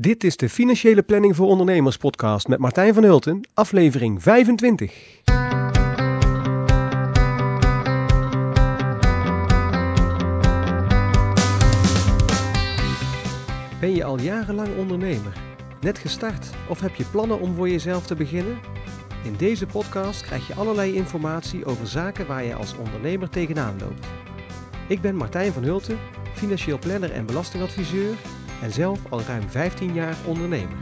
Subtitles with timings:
[0.00, 5.22] Dit is de Financiële Planning voor Ondernemers podcast met Martijn van Hulten, aflevering 25.
[13.80, 15.32] Ben je al jarenlang ondernemer?
[15.80, 18.58] Net gestart of heb je plannen om voor jezelf te beginnen?
[19.24, 24.06] In deze podcast krijg je allerlei informatie over zaken waar je als ondernemer tegenaan loopt.
[24.88, 25.98] Ik ben Martijn van Hulten,
[26.34, 28.14] financieel planner en belastingadviseur
[28.62, 30.78] en zelf al ruim 15 jaar ondernemer.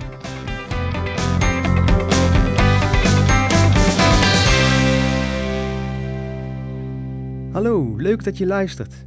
[7.53, 9.07] Hallo, leuk dat je luistert.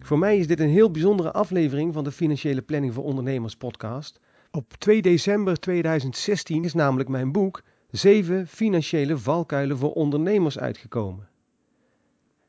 [0.00, 4.20] Voor mij is dit een heel bijzondere aflevering van de Financiële Planning voor Ondernemers podcast.
[4.50, 11.28] Op 2 december 2016 is namelijk mijn boek 7 financiële valkuilen voor ondernemers uitgekomen.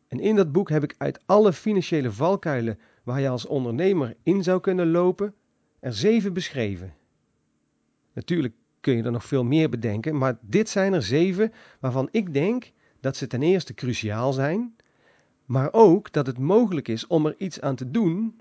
[0.08, 4.44] En in dat boek heb ik uit alle financiële valkuilen waar je als ondernemer in
[4.44, 5.34] zou kunnen lopen,
[5.80, 6.94] er zeven beschreven.
[8.14, 12.34] Natuurlijk kun je er nog veel meer bedenken, maar dit zijn er zeven waarvan ik
[12.34, 14.76] denk dat ze ten eerste cruciaal zijn,
[15.46, 18.40] maar ook dat het mogelijk is om er iets aan te doen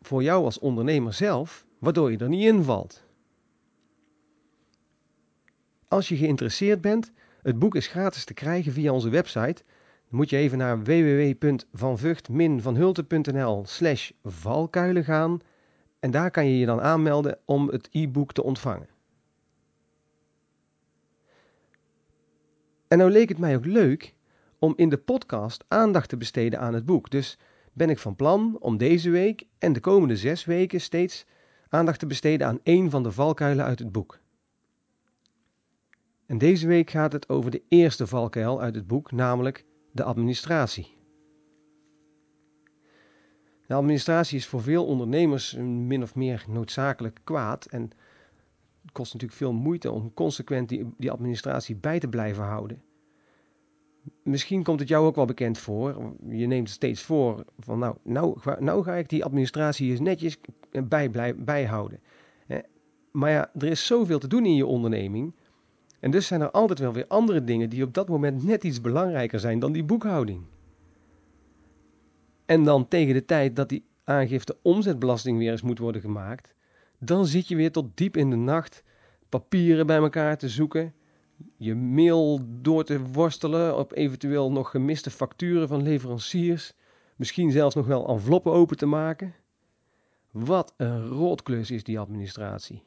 [0.00, 3.02] voor jou als ondernemer zelf, waardoor je er niet in valt.
[5.88, 9.62] Als je geïnteresseerd bent, het boek is gratis te krijgen via onze website
[10.08, 15.40] moet je even naar www.vanvucht-vanhulte.nl slash valkuilen gaan
[16.00, 18.88] en daar kan je je dan aanmelden om het e-book te ontvangen.
[22.88, 24.14] En nou leek het mij ook leuk
[24.58, 27.10] om in de podcast aandacht te besteden aan het boek.
[27.10, 27.38] Dus
[27.72, 31.26] ben ik van plan om deze week en de komende zes weken steeds
[31.68, 34.18] aandacht te besteden aan één van de valkuilen uit het boek.
[36.26, 40.96] En deze week gaat het over de eerste valkuil uit het boek, namelijk de administratie.
[43.66, 47.82] De administratie is voor veel ondernemers min of meer noodzakelijk kwaad en
[48.82, 52.82] het kost natuurlijk veel moeite om consequent die, administratie bij te blijven houden.
[54.22, 56.14] Misschien komt het jou ook wel bekend voor.
[56.28, 60.38] Je neemt steeds voor van nou, nou, nou ga ik die administratie eens netjes
[60.84, 62.00] bij blijven bijhouden.
[63.12, 65.34] Maar ja, er is zoveel te doen in je onderneming
[66.00, 68.80] en dus zijn er altijd wel weer andere dingen die op dat moment net iets
[68.80, 70.42] belangrijker zijn dan die boekhouding.
[72.46, 76.54] En dan tegen de tijd dat die aangifte omzetbelasting weer eens moet worden gemaakt,
[76.98, 78.82] dan zit je weer tot diep in de nacht
[79.28, 80.94] papieren bij elkaar te zoeken,
[81.56, 86.72] je mail door te worstelen op eventueel nog gemiste facturen van leveranciers,
[87.16, 89.34] misschien zelfs nog wel enveloppen open te maken.
[90.30, 92.82] Wat een rotklus is die administratie.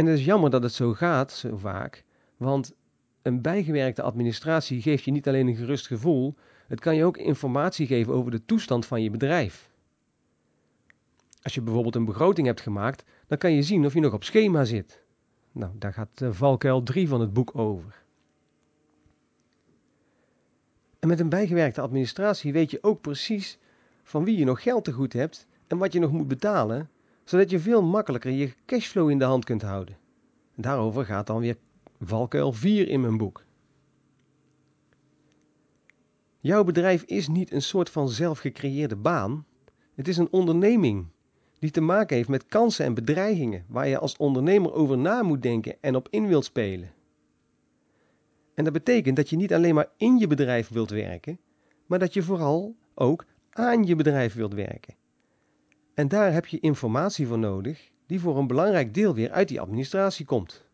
[0.00, 2.04] En het is jammer dat het zo gaat, zo vaak,
[2.36, 2.74] want
[3.22, 6.34] een bijgewerkte administratie geeft je niet alleen een gerust gevoel,
[6.66, 9.70] het kan je ook informatie geven over de toestand van je bedrijf.
[11.42, 14.24] Als je bijvoorbeeld een begroting hebt gemaakt, dan kan je zien of je nog op
[14.24, 15.02] schema zit.
[15.52, 18.02] Nou, daar gaat valkuil 3 van het boek over.
[20.98, 23.58] En met een bijgewerkte administratie weet je ook precies
[24.02, 26.90] van wie je nog geld te goed hebt en wat je nog moet betalen
[27.30, 29.96] zodat je veel makkelijker je cashflow in de hand kunt houden.
[30.54, 31.56] Daarover gaat dan weer
[32.00, 33.44] valkuil 4 in mijn boek.
[36.40, 39.46] Jouw bedrijf is niet een soort van zelfgecreëerde baan.
[39.94, 41.06] Het is een onderneming
[41.58, 45.42] die te maken heeft met kansen en bedreigingen waar je als ondernemer over na moet
[45.42, 46.92] denken en op in wilt spelen.
[48.54, 51.38] En dat betekent dat je niet alleen maar in je bedrijf wilt werken,
[51.86, 54.98] maar dat je vooral ook aan je bedrijf wilt werken.
[56.00, 59.60] En daar heb je informatie voor nodig die voor een belangrijk deel weer uit die
[59.60, 60.64] administratie komt.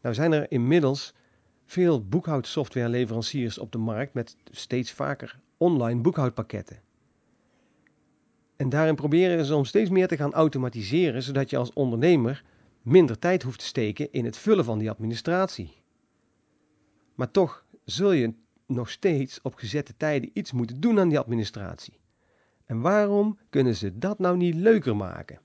[0.00, 1.14] Nou zijn er inmiddels
[1.64, 6.82] veel boekhoudsoftwareleveranciers op de markt met steeds vaker online boekhoudpakketten.
[8.56, 12.44] En daarin proberen ze om steeds meer te gaan automatiseren, zodat je als ondernemer
[12.82, 15.82] minder tijd hoeft te steken in het vullen van die administratie.
[17.14, 18.34] Maar toch zul je
[18.68, 22.00] nog steeds op gezette tijden iets moeten doen aan die administratie.
[22.64, 25.40] En waarom kunnen ze dat nou niet leuker maken?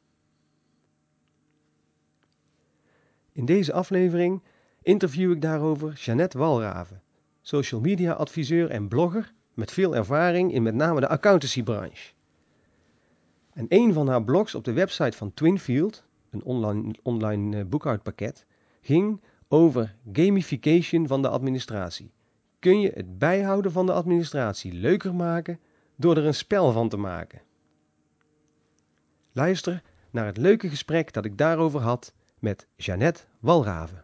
[3.31, 4.41] In deze aflevering
[4.81, 7.01] interview ik daarover Jeannette Walraven,
[7.41, 12.13] social media adviseur en blogger met veel ervaring in met name de accountancybranche.
[13.53, 18.45] En een van haar blogs op de website van Twinfield, een online, online eh, boekhoudpakket,
[18.81, 22.11] ging over gamification van de administratie
[22.63, 25.59] kun je het bijhouden van de administratie leuker maken
[25.97, 27.41] door er een spel van te maken.
[29.33, 29.81] Luister
[30.11, 34.03] naar het leuke gesprek dat ik daarover had met Jeannette Walraven.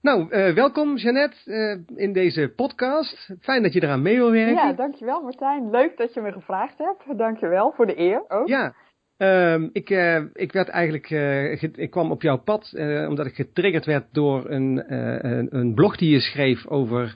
[0.00, 3.30] Nou, uh, welkom Jeannette uh, in deze podcast.
[3.40, 4.54] Fijn dat je eraan mee wil werken.
[4.54, 5.70] Ja, dankjewel Martijn.
[5.70, 7.18] Leuk dat je me gevraagd hebt.
[7.18, 8.48] Dankjewel voor de eer ook.
[8.48, 8.74] Ja,
[9.18, 12.72] uh, ik, uh, ik werd eigenlijk, uh, ik kwam op jouw pad
[13.08, 17.14] omdat ik getriggerd werd door een, een, een, blog die je schreef over,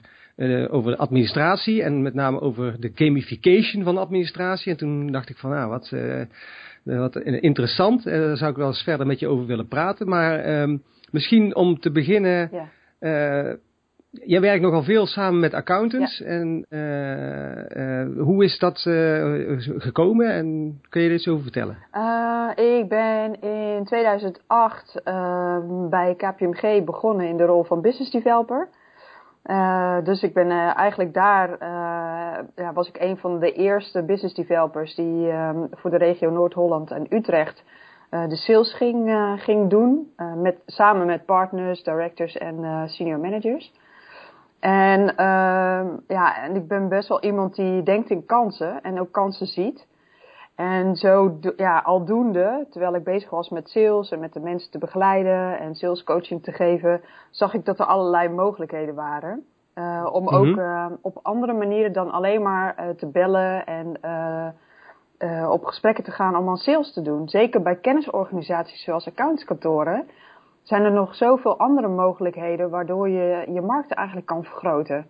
[0.69, 4.71] over de administratie en met name over de gamification van de administratie.
[4.71, 5.93] En toen dacht ik van, nou, wat,
[6.83, 10.09] wat interessant, daar zou ik wel eens verder met je over willen praten.
[10.09, 10.77] Maar ehm,
[11.11, 12.49] misschien om te beginnen,
[12.99, 13.57] ja.
[14.11, 16.21] Jij werkt nogal veel samen met accountants.
[16.21, 18.79] En uh, uh, hoe is dat
[19.77, 21.77] gekomen en kun je dit zo vertellen?
[22.55, 25.01] ik ben in 2008
[25.89, 28.69] bij KPMG begonnen in de rol van business developer.
[30.03, 31.57] Dus ik ben eigenlijk daar,
[32.55, 35.33] ja, was ik een van de eerste business developers die
[35.71, 37.63] voor de regio Noord-Holland en Utrecht
[38.09, 40.13] de sales ging, ging doen.
[40.35, 43.71] Met, samen met partners, directors en senior managers.
[44.61, 49.11] En, ehm, ja, en ik ben best wel iemand die denkt in kansen en ook
[49.11, 49.87] kansen ziet.
[50.61, 54.77] En zo, ja, aldoende, terwijl ik bezig was met sales en met de mensen te
[54.77, 59.45] begeleiden en sales coaching te geven, zag ik dat er allerlei mogelijkheden waren.
[60.11, 60.91] om mm -hmm.
[60.91, 63.99] ook op andere manieren dan alleen maar te bellen en
[65.49, 67.29] op gesprekken te gaan om aan sales te doen.
[67.29, 70.07] Zeker bij kennisorganisaties zoals accountskantoren
[70.61, 75.07] zijn er nog zoveel andere mogelijkheden waardoor je je markt eigenlijk kan vergroten.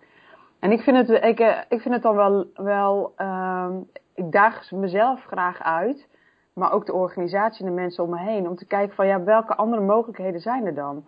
[0.62, 3.66] En ik vind het, ik, eh, ik vind het dan wel, wel uh,
[4.14, 6.08] ik daag mezelf graag uit,
[6.52, 9.22] maar ook de organisatie en de mensen om me heen, om te kijken van ja,
[9.22, 11.04] welke andere mogelijkheden zijn er dan?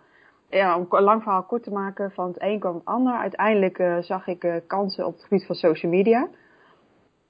[0.49, 3.13] Ja, om een lang verhaal kort te maken, van het een kwam het ander.
[3.13, 6.27] Uiteindelijk uh, zag ik uh, kansen op het gebied van social media.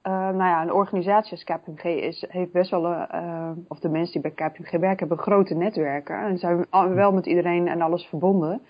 [0.02, 4.22] Uh, nou ja, een organisatie als KPMG is, heeft best wel, uh, of de mensen
[4.22, 6.18] die bij KPMG werken, hebben grote netwerken.
[6.18, 8.62] En zijn wel met iedereen en alles verbonden.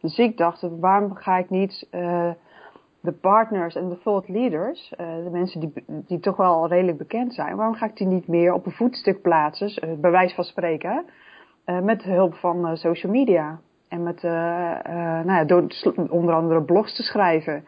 [0.00, 1.88] Dus ik dacht, waarom ga ik niet
[3.04, 7.56] de partners en de thought leaders, de mensen die, die toch wel redelijk bekend zijn,
[7.56, 11.04] waarom ga ik die niet meer op een voetstuk plaatsen, bij wijze van spreken,
[11.82, 13.60] met hulp van social media.
[13.88, 15.66] En met, nou ja, door
[16.10, 17.64] onder andere blogs te schrijven.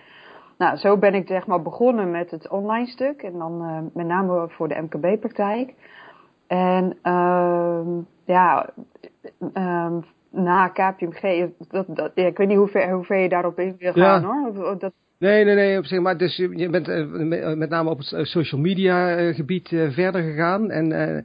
[0.58, 4.48] Nou, zo ben ik zeg maar begonnen met het online stuk en dan met name
[4.48, 5.74] voor de MKB-praktijk.
[6.46, 7.80] En uh,
[8.24, 8.70] ja,
[9.54, 10.04] um,
[10.36, 13.76] na KPMG, dat, dat, ja, ik weet niet hoe ver, hoe ver je daarop in
[13.78, 14.52] wil gaan ja.
[14.52, 14.78] hoor.
[14.78, 14.92] Dat...
[15.18, 18.60] Nee, nee, nee, op zich, maar dus je bent uh, met name op het social
[18.60, 21.24] media gebied verder gegaan en...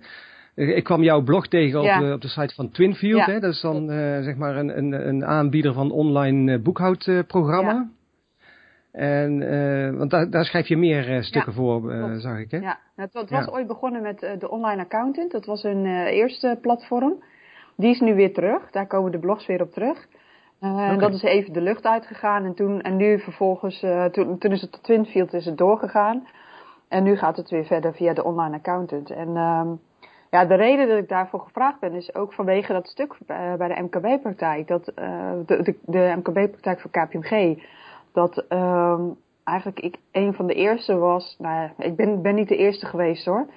[0.56, 2.14] Ik kwam jouw blog tegen op, ja.
[2.14, 3.26] op de site van Twinfield.
[3.26, 3.40] Hè?
[3.40, 7.90] Dat is dan uh, zeg maar een, een, een aanbieder van online boekhoudprogramma.
[8.92, 12.58] En, uh, want daar, daar schrijf je meer uh, stukken voor, uh, zag ik, hè?
[12.58, 15.32] Ja, het, het was ooit begonnen met de Online Accountant.
[15.32, 17.24] Dat was een eerste platform.
[17.82, 18.72] Die is nu weer terug.
[18.72, 20.08] Daar komen de blogs weer op terug.
[20.60, 20.98] Okay.
[20.98, 22.46] Dat is even de lucht uitgegaan.
[22.46, 26.28] En, toen, en nu vervolgens, toen, toen is het tot Twinfield is het doorgegaan.
[26.88, 29.10] En nu gaat het weer verder via de Online Accountant.
[29.10, 29.80] En um,
[30.30, 33.18] ja, de reden dat ik daarvoor gevraagd ben is ook vanwege dat stuk
[33.58, 34.68] bij de MKB-praktijk.
[34.68, 37.64] Dat de, de, de MKB-praktijk van KPMG
[38.14, 41.36] dat um, eigenlijk ik een van de eerste was.
[41.40, 43.48] Nou, ik ben, ben niet de eerste geweest hoor.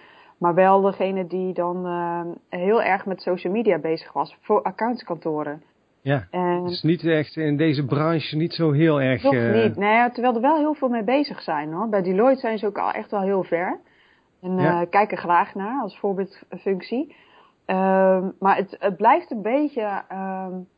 [0.44, 5.62] Maar wel degene die dan uh, heel erg met social media bezig was voor accountskantoren.
[6.00, 9.23] Ja, en, dus niet echt in deze branche niet zo heel erg...
[9.23, 9.62] Toch uh...
[9.62, 11.88] niet, nee, terwijl er wel heel veel mee bezig zijn hoor.
[11.88, 13.81] Bij Deloitte zijn ze ook al echt wel heel ver.
[14.43, 17.17] En uh, kijk er graag naar als voorbeeldfunctie.
[17.67, 20.03] Uh, maar het, het blijft een beetje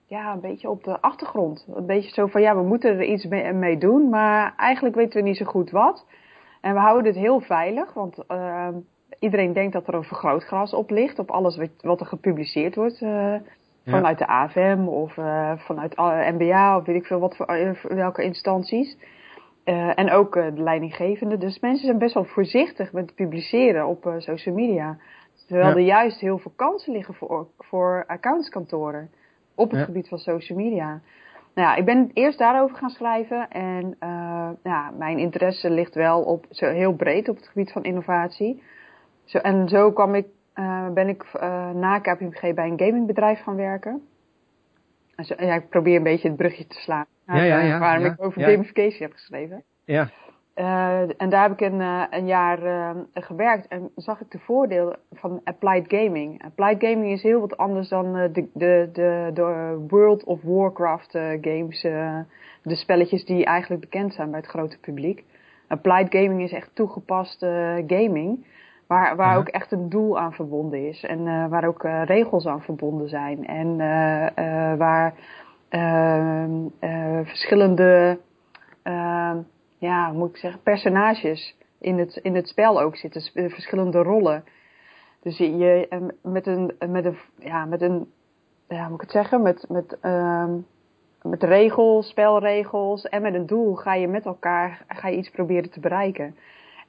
[0.07, 1.67] ja, een beetje op de achtergrond.
[1.75, 5.23] Een beetje zo van, ja, we moeten er iets mee, mee doen, maar eigenlijk weten
[5.23, 6.07] we niet zo goed wat.
[6.61, 8.69] En we houden het heel veilig, want uh,
[9.19, 13.01] iedereen denkt dat er een vergrootglas op ligt, op alles wat, wat er gepubliceerd wordt.
[13.01, 13.35] Uh,
[13.85, 15.97] vanuit de AFM of uh, vanuit
[16.33, 18.97] MBA of weet ik veel wat voor welke instanties.
[19.95, 21.39] En ook de leidinggevende.
[21.39, 24.99] Dus mensen zijn best wel voorzichtig met publiceren op social media.
[25.47, 25.75] Terwijl ja.
[25.75, 29.11] er juist heel veel kansen liggen voor, voor accountskantoren
[29.55, 31.01] op het gebied van social media.
[31.55, 36.23] Nou ja, ik ben eerst daarover gaan schrijven en uh, ja, mijn interesse ligt wel
[36.23, 38.63] op, zo heel breed op het gebied van innovatie.
[39.27, 43.57] Zo, en zo kwam ik, uh, ben ik uh, na KPMG bij een gamingbedrijf gaan
[43.57, 44.03] werken.
[45.17, 47.07] Dus, ja, ik probeer een beetje het brugje te slaan.
[47.27, 49.63] Ja, ja, ja, waarom ik over gamification heb geschreven.
[49.85, 50.09] Ja.
[50.55, 51.81] Uh, en daar heb ik een,
[52.11, 52.59] een jaar
[53.15, 56.45] gewerkt en zag ik de voordelen van applied gaming.
[56.45, 61.81] Applied gaming is heel wat anders dan de, de, de, de World of Warcraft games,
[62.63, 65.25] de spelletjes die eigenlijk bekend zijn bij het grote publiek.
[65.69, 68.47] Applied gaming is echt toegepaste gaming,
[68.87, 69.39] waar, waar -huh.
[69.39, 73.77] ook echt een doel aan verbonden is en waar ook regels aan verbonden zijn en
[74.79, 75.15] waar
[75.69, 78.19] ehm, eh, verschillende,
[78.83, 79.39] ehm,
[79.79, 84.45] ja, hoe moet ik zeggen, personages in het, in het spel ook zitten, verschillende rollen.
[85.23, 85.89] Dus je,
[86.23, 88.13] met een, met een, ja, met een,
[88.69, 89.99] ja, moet ik het zeggen, met, met,
[91.23, 95.71] met regels, spelregels en met een doel ga je met elkaar, ga je iets proberen
[95.71, 96.37] te bereiken.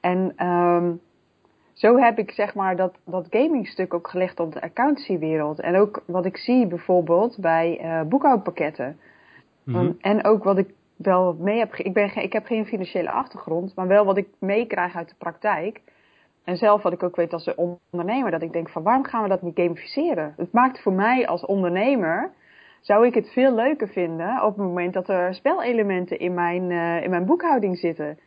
[0.00, 1.00] En um,
[1.78, 5.60] zo heb ik zeg maar dat, dat gamingstuk ook gelegd op de accountancywereld.
[5.60, 8.98] En ook wat ik zie bijvoorbeeld bij uh, boekhoudpakketten.
[9.64, 11.74] Mm en ook wat ik wel mee heb.
[11.74, 15.80] Ik, ben, ik heb geen financiële achtergrond, maar wel wat ik meekrijg uit de praktijk.
[16.44, 19.28] En zelf wat ik ook weet als ondernemer, dat ik denk van waarom gaan we
[19.28, 20.34] dat niet gamificeren?
[20.36, 22.30] Het maakt voor mij als ondernemer,
[22.80, 27.02] zou ik het veel leuker vinden op het moment dat er spelelementen in mijn, uh,
[27.02, 28.18] in mijn boekhouding zitten.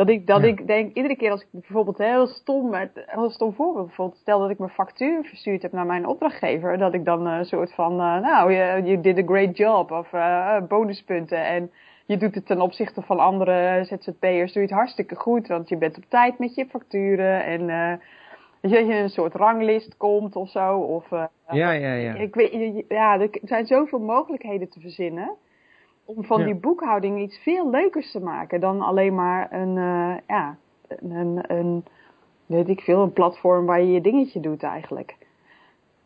[0.00, 3.86] Dat ik, dat ik denk, iedere keer als ik bijvoorbeeld heel stom, heel stom voorbeeld,
[3.86, 7.44] bijvoorbeeld stel dat ik mijn factuur verstuurd heb naar mijn opdrachtgever, dat ik dan een
[7.44, 11.44] soort van, uh, nou, you, you, did a great job, of uh, bonuspunten.
[11.44, 11.70] En
[12.06, 15.76] je doet het ten opzichte van andere ZZP'ers, doe je het hartstikke goed, want je
[15.76, 17.92] bent op tijd met je facturen en uh,
[18.60, 20.78] dat je een soort ranglist komt of zo.
[20.78, 21.10] Of,
[21.50, 22.14] ja, ja, ja.
[22.14, 25.36] Ik weet, ja, er zijn zoveel mogelijkheden te verzinnen
[26.16, 30.56] om van die boekhouding iets veel leukers te maken dan alleen maar een, uh, ja,
[30.88, 31.84] een, een,
[32.46, 35.16] weet ik veel, een platform waar je je dingetje doet eigenlijk.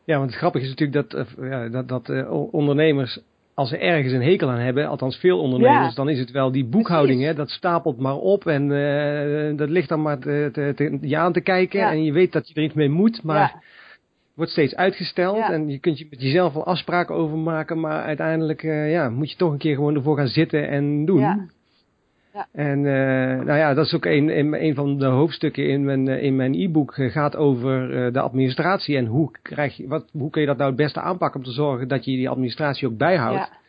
[0.05, 3.21] Ja, want het grappige is natuurlijk dat, uh, ja, dat, dat uh, ondernemers,
[3.55, 5.95] als ze ergens een hekel aan hebben, althans veel ondernemers, ja.
[5.95, 8.69] dan is het wel die boekhouding, hè, dat stapelt maar op en
[9.57, 12.49] dat ligt dan maar te, te, te, je aan te kijken en je weet dat
[12.49, 13.63] je er iets mee moet, maar
[14.35, 15.53] wordt steeds uitgesteld ja.
[15.53, 19.31] en je kunt je met jezelf wel afspraken over maken, maar uiteindelijk uh, ja, moet
[19.31, 21.21] je toch een keer gewoon ervoor gaan zitten en doen.
[21.21, 21.47] Ja.
[22.33, 22.47] Ja.
[22.53, 26.09] En uh, nou ja, dat is ook een, een, een van de hoofdstukken in mijn,
[26.09, 30.41] in mijn e-book gaat over uh, de administratie en hoe, krijg je, wat, hoe kun
[30.41, 33.39] je dat nou het beste aanpakken om te zorgen dat je die administratie ook bijhoudt.
[33.39, 33.63] Ja.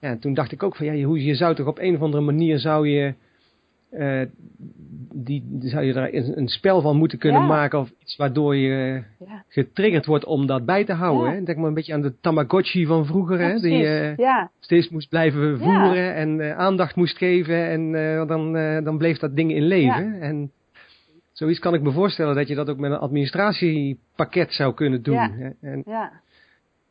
[0.00, 2.02] Ja, en toen dacht ik ook van ja, hoe, je zou toch op een of
[2.02, 3.14] andere manier zou je
[3.92, 4.22] uh,
[5.12, 7.46] die, zou je er een, een, spel van moeten kunnen ja.
[7.46, 9.44] maken of iets waardoor je ja.
[9.48, 11.32] getriggerd wordt om dat bij te houden.
[11.32, 11.42] Hè?
[11.42, 13.60] Denk maar een beetje aan de Tamagotchi van vroeger, hè?
[13.60, 17.92] die uh, steeds moest blijven voeren en uh, aandacht moest geven en
[18.26, 18.52] dan,
[18.84, 20.20] dan bleef dat ding in leven.
[20.20, 20.50] En
[21.32, 25.54] zoiets kan ik me voorstellen dat je dat ook met een administratiepakket zou kunnen doen.
[25.60, 25.82] En,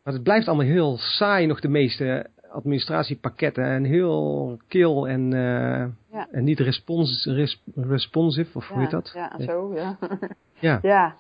[0.04, 2.26] maar het blijft allemaal heel saai nog de meeste
[2.58, 6.28] administratiepakketten en heel kil en, uh, ja.
[6.32, 9.12] en niet respons, res, responsive, of ja, hoe heet dat?
[9.16, 9.98] Ja, zo, ja.
[10.60, 10.80] ja.
[10.82, 11.16] ja.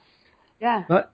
[0.58, 0.86] ja.
[0.88, 1.10] Maar,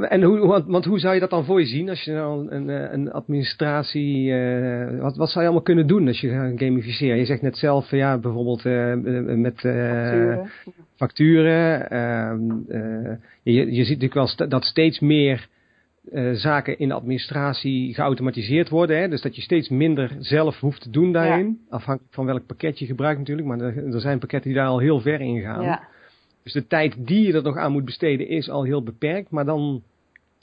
[0.00, 2.50] en hoe, want, want, hoe zou je dat dan voor je zien als je nou
[2.50, 7.18] een, een administratie, uh, wat, wat zou je allemaal kunnen doen als je gaat gamificeren?
[7.18, 8.94] Je zegt net zelf, ja, bijvoorbeeld uh,
[9.36, 10.50] met facturen,
[10.96, 12.48] facturen ehm,
[13.42, 15.48] je, je ziet natuurlijk wel st dat steeds meer
[16.12, 18.98] uh, zaken in de administratie geautomatiseerd worden.
[18.98, 19.08] Hè?
[19.08, 21.46] Dus dat je steeds minder zelf hoeft te doen daarin.
[21.46, 21.76] Ja.
[21.76, 23.48] Afhankelijk van welk pakket je gebruikt natuurlijk.
[23.48, 25.62] Maar er, er, zijn pakketten die daar al heel ver in gaan.
[25.62, 25.82] Ja.
[26.42, 29.30] Dus de tijd die je er nog aan moet besteden is al heel beperkt.
[29.30, 29.82] Maar dan,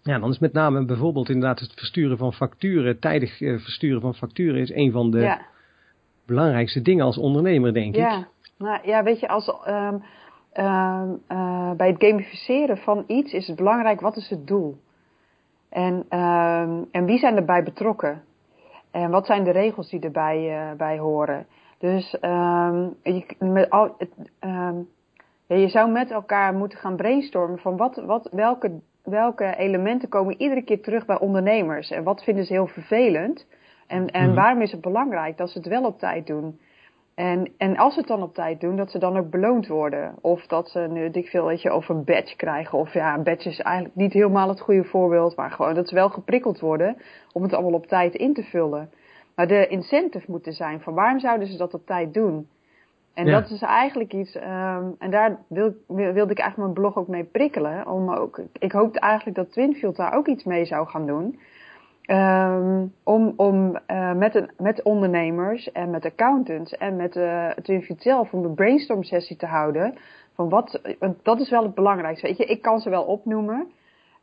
[0.03, 2.99] ja, dan is met name bijvoorbeeld inderdaad het versturen van facturen.
[2.99, 5.41] Tijdig uh, versturen van facturen is een van de ja.
[6.25, 8.17] belangrijkste dingen als ondernemer, denk ja.
[8.17, 8.25] ik.
[8.57, 9.53] Nou, ja, weet je, als...
[9.67, 10.03] Um,
[10.55, 14.77] uh, bij het gamificeren van iets is het belangrijk, wat is het doel?
[15.71, 18.23] En, um, en wie zijn erbij betrokken?
[18.91, 21.45] En wat zijn de regels die erbij uh, bij horen?
[21.77, 24.09] Dus um, je, met al, het,
[24.39, 24.89] um,
[25.47, 30.41] ja, je zou met elkaar moeten gaan brainstormen van wat, wat, welke, welke elementen komen
[30.41, 31.91] iedere keer terug bij ondernemers?
[31.91, 33.47] En wat vinden ze heel vervelend?
[33.87, 34.35] En, en mm-hmm.
[34.35, 36.59] waarom is het belangrijk dat ze het wel op tijd doen?
[37.21, 40.15] En, en als ze het dan op tijd doen, dat ze dan ook beloond worden.
[40.21, 42.77] Of dat ze nu dik veel weet je, over een badge krijgen.
[42.77, 45.35] Of ja, een badge is eigenlijk niet helemaal het goede voorbeeld.
[45.35, 46.97] Maar gewoon dat ze wel geprikkeld worden
[47.33, 48.89] om het allemaal op tijd in te vullen.
[49.35, 52.47] Maar de incentive moet er zijn van waarom zouden ze dat op tijd doen?
[53.13, 53.39] En ja.
[53.39, 57.23] dat is eigenlijk iets, um, en daar wil, wilde ik eigenlijk mijn blog ook mee
[57.23, 57.87] prikkelen.
[57.87, 61.39] Om ook, ik hoopte eigenlijk dat Twinfield daar ook iets mee zou gaan doen.
[62.11, 67.95] Um, om om uh, met, een, met ondernemers en met accountants en met uh, het
[67.97, 69.97] zelf om een brainstorm sessie te houden.
[70.35, 72.27] Van wat, want dat is wel het belangrijkste.
[72.27, 73.71] Weet je, ik kan ze wel opnoemen.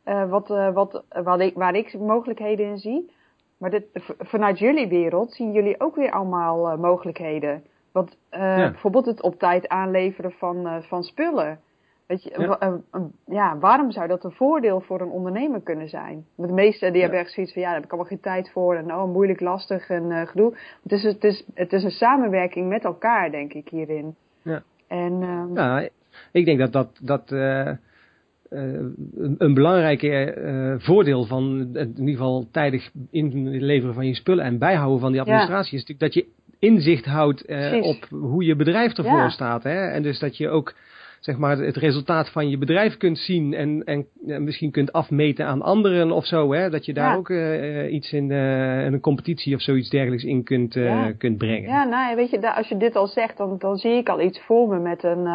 [0.05, 3.11] Uh, wat, wat, waar, ik, waar ik mogelijkheden in zie.
[3.57, 3.85] Maar dit,
[4.19, 7.63] vanuit jullie wereld zien jullie ook weer allemaal mogelijkheden.
[7.91, 8.55] Want ja.
[8.55, 11.59] bijvoorbeeld het op tijd aanleveren van, van spullen.
[12.09, 12.59] Weet je, ja.
[12.63, 13.57] Uh, uh, ja.
[13.59, 16.25] waarom zou dat een voordeel voor een ondernemer kunnen zijn?
[16.35, 17.01] Want de meesten die ja.
[17.01, 18.75] hebben echt zoiets van, ja, daar heb ik allemaal geen tijd voor.
[18.75, 20.57] En oh, moeilijk, lastig en uh, gedoe.
[20.83, 24.15] Het is, het, is, het is een samenwerking met elkaar, denk ik, hierin.
[24.41, 24.63] Ja.
[24.87, 25.89] En, um, ja,
[26.31, 33.93] ik denk dat dat, dat een, een belangrijke voordeel van in ieder geval tijdig inleveren
[33.93, 37.45] van je spullen en bijhouden van die administratie is natuurlijk dat je inzicht houdt
[37.81, 39.63] op hoe je bedrijf ervoor staat.
[39.63, 39.87] Hè?
[39.87, 40.73] En dus dat je ook
[41.19, 44.07] zeg maar, het resultaat van je bedrijf kunt zien en, en,
[44.43, 46.53] misschien kunt afmeten aan anderen of zo.
[46.53, 46.69] Hè?
[46.69, 50.75] Dat je daar ook uh, iets in uh, een competitie of zoiets dergelijks in kunt,
[50.75, 51.69] uh, kunt brengen.
[51.69, 54.39] Ja, nou weet je, als je dit al zegt, dan, dan zie ik al iets
[54.39, 55.27] voor me met een...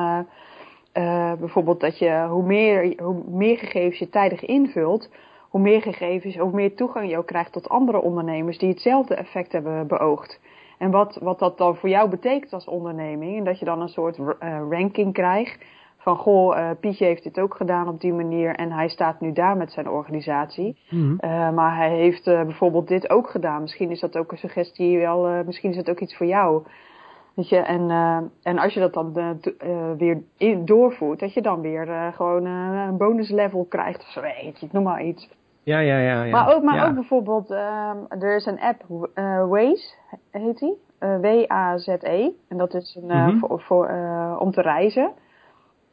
[1.39, 5.11] bijvoorbeeld dat je, hoe meer, hoe meer gegevens je tijdig invult,
[5.49, 9.53] hoe meer gegevens, hoe meer toegang je ook krijgt tot andere ondernemers die hetzelfde effect
[9.53, 10.41] hebben beoogd.
[10.85, 13.39] En wat, wat dat dan voor jou betekent als onderneming.
[13.39, 14.27] En dat je dan een soort uh,
[14.71, 15.65] ranking krijgt.
[15.97, 18.55] Van goh, uh, Pietje heeft dit ook gedaan op die manier.
[18.55, 20.77] En hij staat nu daar met zijn organisatie.
[20.91, 23.61] Mm uh, maar hij heeft bijvoorbeeld dit ook gedaan.
[23.61, 25.45] Misschien is dat ook een suggestie wel.
[25.45, 26.63] misschien is het ook iets voor jou.
[27.35, 27.91] Weet je, en,
[28.43, 29.13] en als je dat dan
[29.99, 30.23] weer
[30.65, 34.21] doorvoert, dat je dan weer gewoon een bonus level krijgt of zo.
[34.21, 35.29] Weet je, noem maar iets.
[35.65, 36.23] Ja, ja, ja.
[36.23, 36.31] ja.
[36.31, 36.87] Maar ook, maar ja.
[36.87, 39.95] ook bijvoorbeeld, um, er is een app, uh, Waze
[40.31, 40.83] heet die.
[41.01, 42.31] Uh, W-A-Z-E.
[42.49, 43.39] En dat is een, uh, mm -hmm.
[43.39, 43.89] voor, voor
[44.39, 45.13] om te reizen.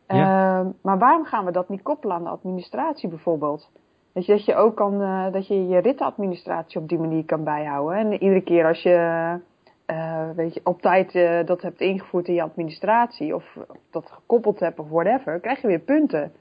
[0.07, 0.59] Ja.
[0.59, 3.69] Ehm, maar waarom gaan we dat niet koppelen aan de administratie bijvoorbeeld?
[4.11, 4.99] Weet je, dat je ook kan,
[5.31, 7.97] dat je je rittenadministratie op die manier kan bijhouden.
[7.97, 9.37] En iedere keer als je,
[10.35, 11.13] weet je, op tijd
[11.47, 13.57] dat hebt ingevoerd in je administratie, of
[13.91, 16.31] dat gekoppeld hebt of whatever, krijg je weer punten.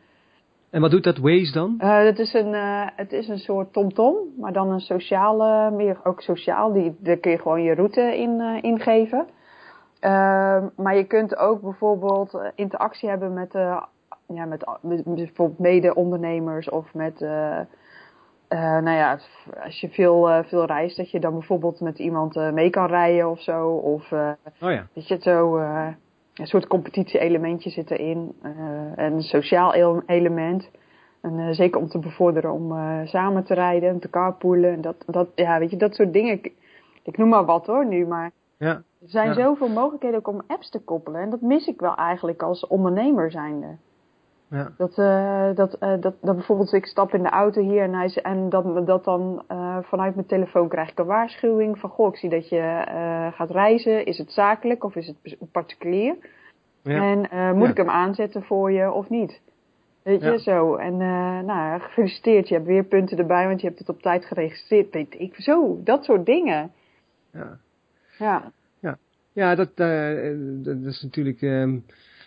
[0.71, 1.75] En wat doet dat Waze dan?
[1.79, 6.00] Uh, dat is een, uh, het is een soort TomTom, maar dan een sociale, meer
[6.05, 6.73] ook sociaal.
[6.73, 9.27] Die, daar kun je gewoon je route in uh, ingeven.
[10.77, 17.21] maar je kunt ook bijvoorbeeld interactie hebben met, ja, met, met, bijvoorbeeld mede-ondernemers of met,
[18.49, 19.19] nou ja,
[19.65, 23.41] als je veel, veel reist, dat je dan bijvoorbeeld met iemand mee kan rijden of
[23.41, 23.69] zo.
[23.69, 24.87] Of, oh ja.
[24.95, 25.59] dat je het zo
[26.34, 28.34] een soort competitie-elementje zit erin.
[28.42, 28.52] Uh,
[28.94, 30.70] een sociaal element.
[31.20, 34.72] En, uh, zeker om te bevorderen om uh, samen te rijden en te carpoolen.
[34.72, 36.32] En dat, dat, ja, weet je, dat soort dingen.
[36.32, 36.52] Ik,
[37.02, 38.72] ik noem maar wat hoor nu, maar ja.
[38.75, 39.34] er zijn ja.
[39.34, 41.20] zoveel mogelijkheden ook om apps te koppelen.
[41.20, 43.76] En dat mis ik wel eigenlijk als ondernemer zijnde.
[44.49, 44.70] Ja.
[44.76, 48.49] Dat, uh, dat, dat, dat bijvoorbeeld ik stap in de auto hier en, hij, en
[48.49, 49.43] dat, dat dan
[49.84, 52.84] vanuit mijn telefoon krijg ik een waarschuwing van goh, ik zie dat je
[53.34, 54.06] gaat reizen.
[54.06, 56.16] Is het zakelijk of is het particulier?
[56.82, 57.02] Ja.
[57.02, 57.19] En
[57.56, 57.71] moet ja.
[57.71, 59.40] ik hem aanzetten voor je of niet?
[60.02, 60.75] Weet je, zo.
[60.75, 60.97] En
[61.47, 64.93] nou, gefeliciteerd, je hebt weer punten erbij, want je hebt het op tijd geregistreerd.
[64.95, 66.73] Weet ik, zo, dat soort dingen.
[67.32, 67.58] Ja.
[68.19, 68.52] Ja.
[68.80, 68.99] Ja,
[69.32, 69.76] ja dat,
[70.64, 71.43] dat is natuurlijk...
[71.43, 71.84] Um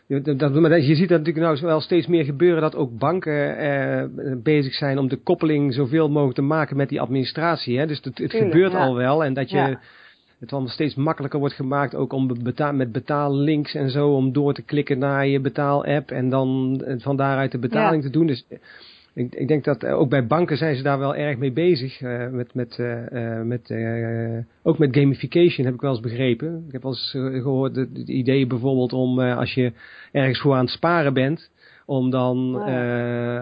[0.07, 4.03] dat, maar je ziet dat natuurlijk nou wel steeds meer gebeuren dat ook banken eh,
[4.43, 7.77] bezig zijn om de koppeling zoveel mogelijk te maken met die administratie.
[7.79, 7.85] Hè?
[7.87, 8.77] Dus het, het Tuurlijk, gebeurt ja.
[8.85, 9.79] al wel en dat je Ja.
[10.39, 14.53] het allemaal steeds makkelijker wordt gemaakt ook om beta met betaallinks en zo om door
[14.53, 18.09] te klikken naar je betaalapp en dan eh, van daaruit de betaling Ja.
[18.09, 18.27] te doen.
[18.27, 18.45] Dus
[19.13, 22.01] ik, ik denk dat eh, ook bij banken zijn ze daar wel erg mee bezig.
[22.01, 23.73] eh, met, met, eh, met,
[24.63, 26.63] ook met gamification heb ik wel eens begrepen.
[26.67, 29.71] Ik heb wel eens eh, gehoord het het idee bijvoorbeeld om als je
[30.11, 31.51] ergens voor aan het sparen bent.
[31.85, 32.55] Om dan,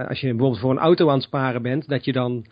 [0.07, 2.45] als je bijvoorbeeld voor een auto aan het sparen bent, dat je dan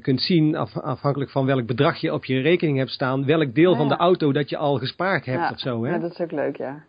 [0.00, 3.72] kunt zien, af, afhankelijk van welk bedrag je op je rekening hebt staan, welk deel
[3.72, 5.50] Ah, van de auto dat je al gespaard hebt ja.
[5.50, 5.84] of zo.
[5.84, 5.90] Hè?
[5.90, 6.84] Ja, dat is ook leuk, ja.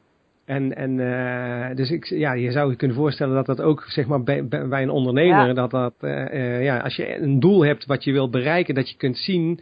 [0.46, 4.08] En, en uh, dus ik, ja, je zou je kunnen voorstellen dat dat ook zeg
[4.08, 5.54] maar, bij, een ondernemer, Ja.
[5.54, 8.90] dat dat, uh, uh, ja, als je een doel hebt wat je wil bereiken, dat
[8.90, 9.60] je kunt zien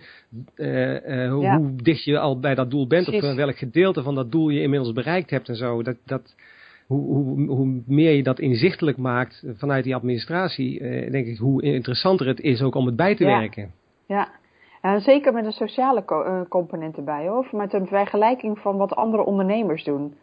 [0.56, 1.58] hoe, Ja.
[1.58, 3.30] hoe dicht je al bij dat doel bent, Precies.
[3.30, 5.84] of welk gedeelte van dat doel je inmiddels bereikt hebt en zo.
[5.84, 6.36] Dat, dat,
[6.88, 10.80] hoe, hoe, hoe meer je dat inzichtelijk maakt vanuit die administratie,
[11.12, 13.40] denk ik, hoe interessanter het is ook om het bij te Ja.
[13.40, 13.72] werken.
[14.08, 14.28] Ja,
[14.82, 17.38] en zeker met een sociale co- eh, component erbij, hoor.
[17.38, 20.14] Of met een vergelijking van wat andere ondernemers doen.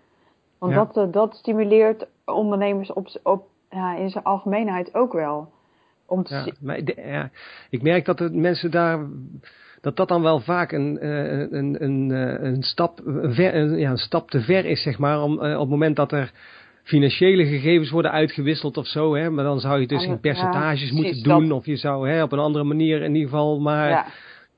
[0.61, 0.79] Want Ja.
[0.85, 5.53] dat, eh, dat stimuleert ondernemers op, op, ja, in zijn algemeenheid ook wel.
[6.07, 7.31] Om te Ja, maar ik, ja,
[7.71, 9.07] ik merk dat de mensen daar
[9.81, 13.79] dat dat dan wel vaak een, eh, een, een, eh, een, stap, een, ver, een,
[13.79, 16.33] ja, een stap te ver is, zeg maar, om, op het moment dat er
[16.83, 20.95] financiële gegevens worden uitgewisseld of zo, hè, maar dan zou je dus in percentages ja,
[20.95, 23.89] moeten doen, dat- of je zou hè, op een andere manier in ieder geval, maar
[23.91, 24.07] Ja,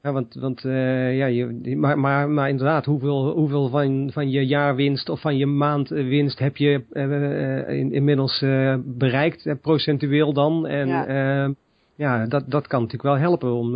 [0.03, 4.47] ja, want, want uh, ja, je, maar, maar, maar inderdaad, hoeveel, hoeveel van, van je
[4.47, 10.67] jaarwinst of van je maandwinst heb je uh, in, inmiddels uh, bereikt, procentueel dan?
[10.67, 11.55] En Ja.
[11.95, 13.67] ja, dat, dat kan natuurlijk wel helpen om,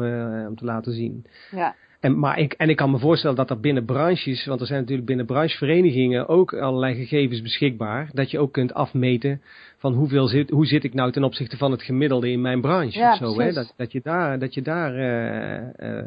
[0.46, 1.24] om te laten zien.
[1.50, 1.74] ja,
[2.06, 4.80] En, maar ik, en ik kan me voorstellen dat er binnen branches, want er zijn
[4.80, 9.42] natuurlijk binnen brancheverenigingen ook allerlei gegevens beschikbaar, dat je ook kunt afmeten
[9.78, 12.98] van hoeveel zit, hoe zit ik nou ten opzichte van het gemiddelde in mijn branche.
[12.98, 13.52] Ja, of zo, hè?
[13.52, 16.04] Dat, dat je daar, dat je daar uh, uh,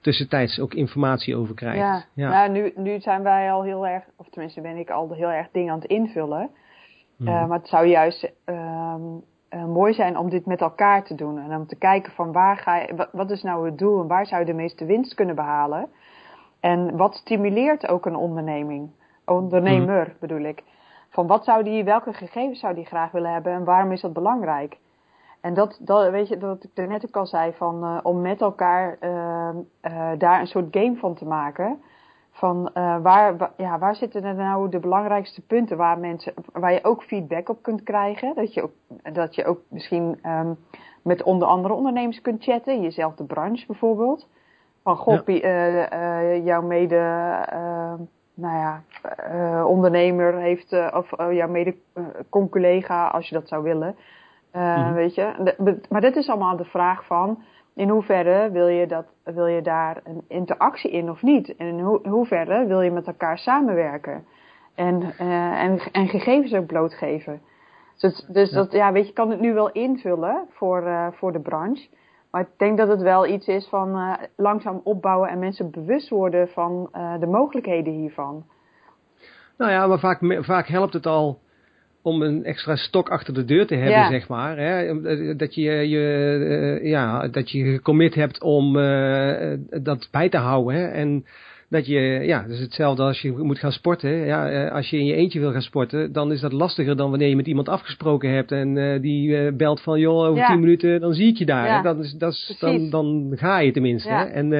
[0.00, 1.78] tussentijds ook informatie over krijgt.
[1.78, 2.04] ja.
[2.14, 2.30] Ja.
[2.30, 5.48] Nou, nu, nu zijn wij al heel erg, of tenminste ben ik al heel erg
[5.52, 6.50] dingen aan het invullen.
[7.16, 7.28] Mhm.
[7.28, 11.38] Uh, maar het zou juist, um, mooi zijn om dit met elkaar te doen.
[11.38, 14.26] En om te kijken van waar ga je, wat is nou het doel en waar
[14.26, 15.88] zou je de meeste winst kunnen behalen.
[16.60, 18.90] En wat stimuleert ook een onderneming,
[19.24, 20.16] ondernemer mhm.
[20.20, 20.62] bedoel ik.
[21.10, 24.12] Van wat zou die, welke gegevens zou die graag willen hebben en waarom is dat
[24.12, 24.78] belangrijk?
[25.40, 28.20] En dat, dat weet je, dat ik er net ook al zei, van, uh, om
[28.20, 31.82] met elkaar uh, daar een soort game van te maken.
[32.40, 32.70] Van
[33.02, 37.48] waar, ja, waar zitten er nou de belangrijkste punten waar, mensen, waar je ook feedback
[37.48, 38.34] op kunt krijgen.
[38.34, 38.72] Dat je ook,
[39.14, 40.56] dat je ook misschien um,
[41.02, 44.28] met onder andere ondernemers kunt chatten, in jezelfde branche bijvoorbeeld.
[44.82, 46.34] Van goh, ja.
[46.34, 46.96] jouw mede
[48.34, 48.82] nou ja,
[49.64, 53.96] ondernemer heeft, of jouw mede-collega, als je dat zou willen,
[54.56, 55.54] uh, Weet je?
[55.88, 57.42] maar dit is allemaal de vraag van
[57.80, 61.56] in hoeverre wil je, dat, wil je daar een interactie in of niet?
[61.56, 64.24] En in, ho hoeverre wil je met elkaar samenwerken?
[64.74, 67.40] En, uh, en, en gegevens ook blootgeven.
[67.98, 71.40] Dus, dus dat, ja, weet je, kan het nu wel invullen voor, uh, voor de
[71.40, 71.88] branche.
[72.30, 76.08] Maar ik denk dat het wel iets is van uh, langzaam opbouwen en mensen bewust
[76.08, 76.88] worden van
[77.20, 78.44] de mogelijkheden hiervan.
[79.56, 81.38] Nou ja, maar vaak, vaak helpt het al
[82.02, 84.58] om een extra stok achter de deur te hebben, zeg maar.
[84.58, 85.00] Hè?
[85.36, 90.74] Dat je je, uh, ja, dat je gecommit hebt om uh, dat bij te houden.
[90.74, 90.86] Hè?
[90.86, 91.24] En
[91.68, 94.10] dat je, ja, is hetzelfde als je moet gaan sporten.
[94.10, 97.28] Ja, als je in je eentje wil gaan sporten, dan is dat lastiger dan wanneer
[97.28, 101.14] je met iemand afgesproken hebt en uh, die belt van, joh, over tien minuten, dan
[101.14, 101.66] zie ik je daar.
[101.66, 101.82] Ja.
[101.82, 104.10] Dat is, dat is, dan, dan ga je tenminste.
[104.10, 104.24] Hè?
[104.24, 104.52] En,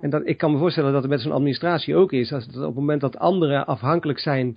[0.00, 2.32] en dat, ik kan me voorstellen dat het met zo'n administratie ook is.
[2.32, 4.56] Als het op het moment dat anderen afhankelijk zijn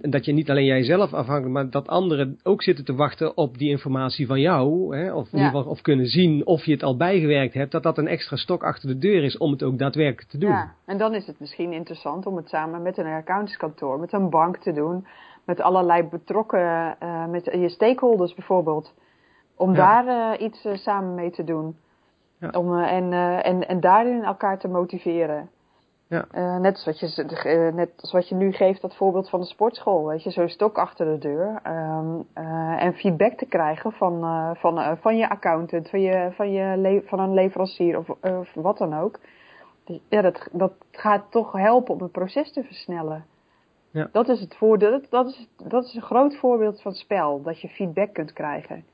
[0.00, 3.70] dat je niet alleen jijzelf afhankelijk, maar dat anderen ook zitten te wachten op die
[3.70, 6.96] informatie van jou, hè, of in ieder geval of kunnen zien of je het al
[6.96, 10.30] bijgewerkt hebt, dat dat een extra stok achter de deur is om het ook daadwerkelijk
[10.30, 10.50] te doen.
[10.50, 14.30] Ja, en dan is het misschien interessant om het samen met een accountskantoor, met een
[14.30, 15.06] bank te doen,
[15.44, 18.94] met allerlei betrokken, uh, met je stakeholders bijvoorbeeld,
[19.56, 21.76] om daar uh, iets uh, samen mee te doen.
[22.38, 22.48] Ja.
[22.48, 25.50] Om, en, en, en daarin elkaar te motiveren.
[26.12, 26.24] Ja.
[26.34, 29.46] Uh, net, zoals je, uh, net zoals wat je nu geeft, dat voorbeeld van de
[29.46, 30.06] sportschool.
[30.06, 31.60] Weet je, zo'n stok achter de deur.
[31.66, 34.20] Um, uh, en feedback te krijgen van,
[34.56, 38.94] van, van je accountant, van, je, van, je van een leverancier of, of wat dan
[38.98, 39.18] ook.
[40.08, 43.24] Ja, dat, dat gaat toch helpen om het proces te versnellen.
[43.90, 44.08] Ja.
[44.12, 44.90] Dat is het voordeel.
[44.90, 47.42] Dat, dat, is, dat is een groot voorbeeld van het spel.
[47.42, 48.84] Dat je feedback kunt krijgen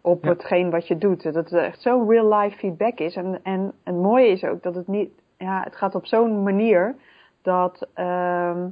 [0.00, 0.30] op ja.
[0.30, 1.22] hetgeen wat je doet.
[1.22, 3.16] Dat het echt zo real-life feedback is.
[3.16, 6.94] En, en het mooie is ook dat het niet ja, het gaat op zo'n manier
[7.42, 8.64] dat, uh,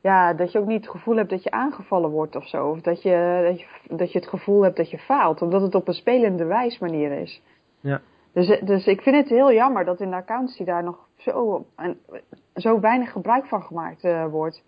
[0.00, 2.68] ja, dat je ook niet het gevoel hebt dat je aangevallen wordt of zo.
[2.68, 5.74] Of dat je, dat je, dat je het gevoel hebt dat je faalt, omdat het
[5.74, 7.42] op een spelende wijs manier is.
[7.80, 8.00] Ja.
[8.32, 11.98] Dus, dus ik vind het heel jammer dat in de accountancy daar nog zo, en,
[12.54, 14.62] zo weinig gebruik van gemaakt uh, wordt.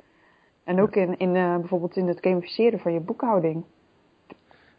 [0.64, 3.64] En ook in, in uh, bijvoorbeeld in het gamificeren van je boekhouding.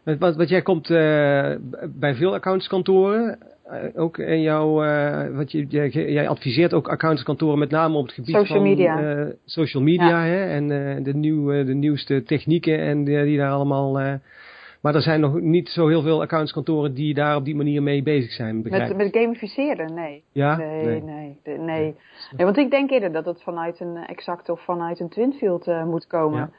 [0.02, 1.54] Wat, wat jij komt uh,
[1.88, 3.38] bij veel accountskantoren
[3.94, 8.14] ook in jouw, uh, wat je, jij, jij, adviseert ook accountskantoren met name op het
[8.14, 9.16] gebied social van media.
[9.16, 10.30] Uh, social media ja.
[10.30, 10.68] hè, en
[11.02, 13.92] de, nieuwe, de nieuwste technieken en die, die daar allemaal.
[14.80, 18.02] maar er zijn nog niet zo heel veel accountskantoren die daar op die manier mee
[18.02, 18.62] bezig zijn.
[18.62, 19.94] Met, met gamificeren?
[19.94, 20.22] Nee.
[20.32, 20.56] Ja?
[20.56, 21.02] Nee, nee.
[21.02, 21.94] nee, nee.
[22.36, 22.44] nee.
[22.44, 26.38] want ik denk eerder dat het vanuit een exact of vanuit een twinfield moet komen.
[26.38, 26.50] Ja.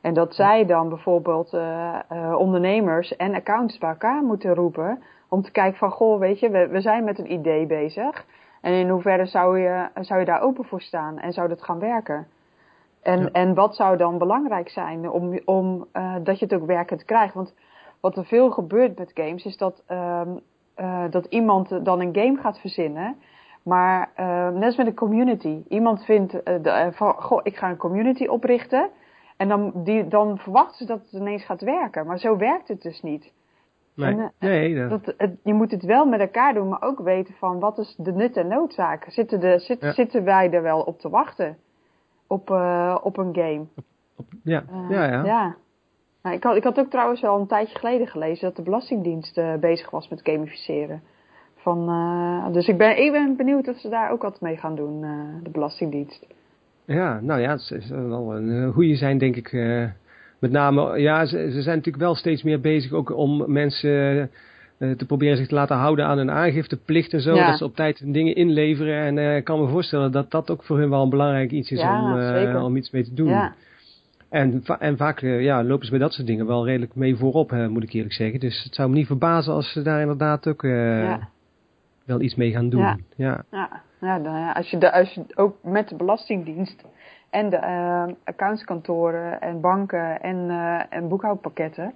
[0.00, 1.58] En dat zij dan bijvoorbeeld
[2.36, 6.68] ondernemers en accounts bij elkaar moeten roepen om te kijken van, goh, weet je, we,
[6.68, 8.26] we zijn met een idee bezig.
[8.60, 11.78] En in hoeverre zou je, zou je daar open voor staan en zou dat gaan
[11.78, 12.26] werken?
[13.02, 13.28] En, ja.
[13.32, 17.34] en wat zou dan belangrijk zijn om, om uh, dat je het ook werkend krijgt?
[17.34, 17.54] Want
[18.00, 20.40] wat er veel gebeurt met games is dat, um,
[20.76, 23.16] uh, dat iemand dan een game gaat verzinnen.
[23.62, 25.62] Maar uh, net als met een community.
[25.68, 28.90] Iemand vindt de, van, goh, ik ga een community oprichten.
[29.36, 32.06] En dan, die, dan verwachten ze dat het ineens gaat werken.
[32.06, 33.32] Maar zo werkt het dus niet.
[33.98, 35.14] Nee, en, eh, nee dat...
[35.42, 38.36] Je moet het wel met elkaar doen, maar ook weten van wat is de nut
[38.36, 39.04] en noodzaak.
[39.08, 39.92] Zitten, de, zit, ja.
[39.92, 41.56] zitten wij er wel op te wachten?
[42.26, 43.64] Op, uh, op een game.
[44.16, 44.64] Op, ja.
[44.72, 45.24] Uh, ja, ja.
[45.24, 45.56] ja.
[46.22, 49.38] Nou, ik, had, ik had ook trouwens al een tijdje geleden gelezen dat de Belastingdienst
[49.38, 51.02] uh, bezig was met gamificeren.
[51.56, 55.00] Van, dus ik ben, ik ben benieuwd of ze daar ook wat mee gaan doen,
[55.42, 56.26] de Belastingdienst.
[56.84, 59.50] Ja, nou ja, het is wel een goede zijn denk ik
[60.38, 64.30] met name, ja, ze, ze, zijn natuurlijk wel steeds meer bezig ook om mensen
[64.78, 67.34] uh, te proberen zich te laten houden aan hun aangifteplicht en zo.
[67.34, 67.46] Ja.
[67.46, 69.02] Dat ze op tijd dingen inleveren.
[69.02, 71.70] En uh, ik kan me voorstellen dat dat ook voor hun wel een belangrijk iets
[71.70, 73.28] is ja, om, uh, om iets mee te doen.
[73.28, 73.54] Ja.
[74.28, 77.82] En, en vaak ja, lopen ze bij dat soort dingen wel redelijk mee voorop, moet
[77.82, 78.40] ik eerlijk zeggen.
[78.40, 80.62] Dus het zou me niet verbazen als ze daar inderdaad ook
[82.04, 82.80] wel iets mee gaan doen.
[82.80, 83.44] Ja, ja.
[83.50, 83.82] ja.
[84.00, 86.84] ja als, je de, als je ook met de Belastingdienst
[87.30, 91.94] en de uh, accountskantoren en banken en, uh, en boekhoudpakketten.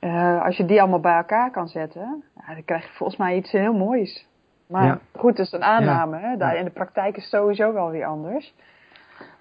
[0.00, 3.36] Uh, als je die allemaal bij elkaar kan zetten, ja, dan krijg je volgens mij
[3.36, 4.28] iets heel moois.
[4.66, 6.18] Maar goed, dat is een aanname.
[6.18, 6.36] Hè?
[6.36, 8.54] Daar, in de praktijk is het sowieso wel weer anders.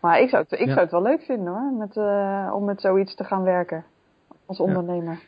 [0.02, 1.98] Maar ik zou het, ik zou het wel leuk vinden hoor, met,
[2.54, 3.84] om met zoiets te gaan werken
[4.46, 5.20] als ondernemer.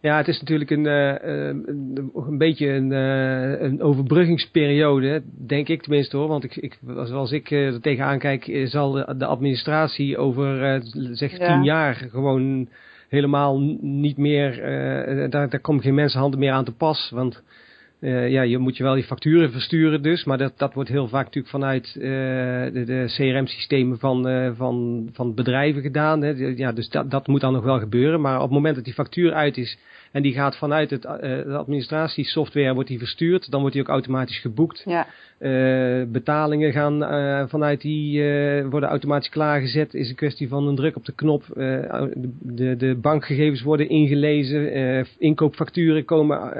[0.00, 5.82] Ja, het is natuurlijk een, uh, een, een, beetje een, uh, een overbruggingsperiode, denk ik
[5.82, 6.28] tenminste hoor.
[6.28, 10.82] Want ik, ik, als, ik er tegenaan kijk, zal de, de administratie over
[11.12, 11.46] zeg ja.
[11.46, 12.68] tien jaar gewoon
[13.08, 14.56] helemaal niet meer,
[15.30, 17.10] daar, daar komen geen mensenhanden meer aan te pas.
[17.14, 17.42] Want
[18.00, 21.24] ja, je moet je wel die facturen versturen dus, maar dat, dat wordt heel vaak
[21.24, 26.22] natuurlijk vanuit de, de CRM-systemen van, van, van bedrijven gedaan.
[26.22, 26.30] Hè.
[26.56, 28.20] Ja, dus dat, dat moet dan nog wel gebeuren.
[28.20, 29.78] Maar op het moment dat die factuur uit is
[30.12, 33.50] en die gaat vanuit het, de administratiesoftware wordt die verstuurd.
[33.50, 34.84] Dan wordt die ook automatisch geboekt.
[34.86, 35.06] Ja.
[36.06, 36.98] Betalingen gaan
[37.48, 38.22] vanuit die
[38.64, 39.94] worden automatisch klaargezet.
[39.94, 41.44] Is een kwestie van een druk op de knop.
[42.42, 45.06] de, de bankgegevens worden ingelezen.
[45.18, 46.52] inkoopfacturen komen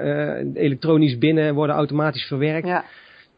[0.55, 2.66] elektronisch binnen en worden automatisch verwerkt.
[2.66, 2.85] Ja.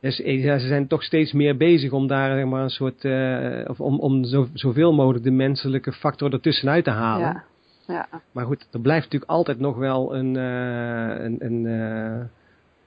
[0.01, 3.05] Dus ja, ze zijn toch steeds meer bezig om daar zeg maar, een soort,
[3.69, 7.27] of om, om zo, zoveel mogelijk de menselijke factor ertussenuit te halen.
[7.27, 7.45] Ja.
[7.87, 8.09] Ja.
[8.33, 12.25] Maar goed, er blijft natuurlijk altijd nog wel een, uh, een, een uh,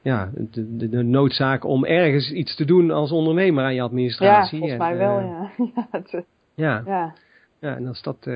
[0.01, 4.53] ja, de, de, de, noodzaak om ergens iets te doen als ondernemer aan je administratie.
[4.53, 5.51] Ja, volgens mij wel, ja.
[6.55, 6.83] ja.
[6.85, 7.13] ja.
[7.59, 7.75] Ja.
[7.75, 8.29] en als dat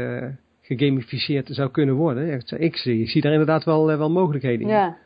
[0.62, 4.74] gegamificeerd zou kunnen worden, ik, ik, zie, ik zie daar inderdaad wel, wel mogelijkheden in.
[4.74, 4.98] Ja.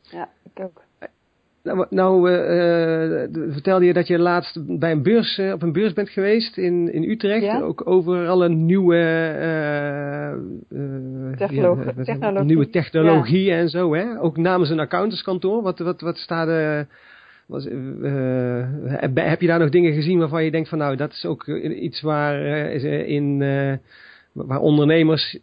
[0.00, 0.82] ja, ik ook.
[1.62, 5.92] Nou, nou uh, vertelde je dat je laatst bij een beurs, uh, op een beurs
[5.92, 7.42] bent geweest in, in Utrecht.
[7.42, 7.60] Ja?
[7.60, 8.96] Ook over alle nieuwe,
[11.36, 11.84] Technologie.
[11.96, 12.46] Ja, technologie.
[12.46, 13.56] nieuwe technologie ja.
[13.56, 13.94] en zo.
[13.94, 14.20] Hè?
[14.20, 15.62] Ook namens een accountantskantoor.
[15.62, 16.86] Wat, wat, wat staat er...
[17.46, 17.64] Was,
[19.14, 22.00] heb je daar nog dingen gezien waarvan je denkt van nou dat is ook iets
[22.00, 22.44] waar,
[23.06, 23.38] in,
[24.32, 25.38] waar ondernemers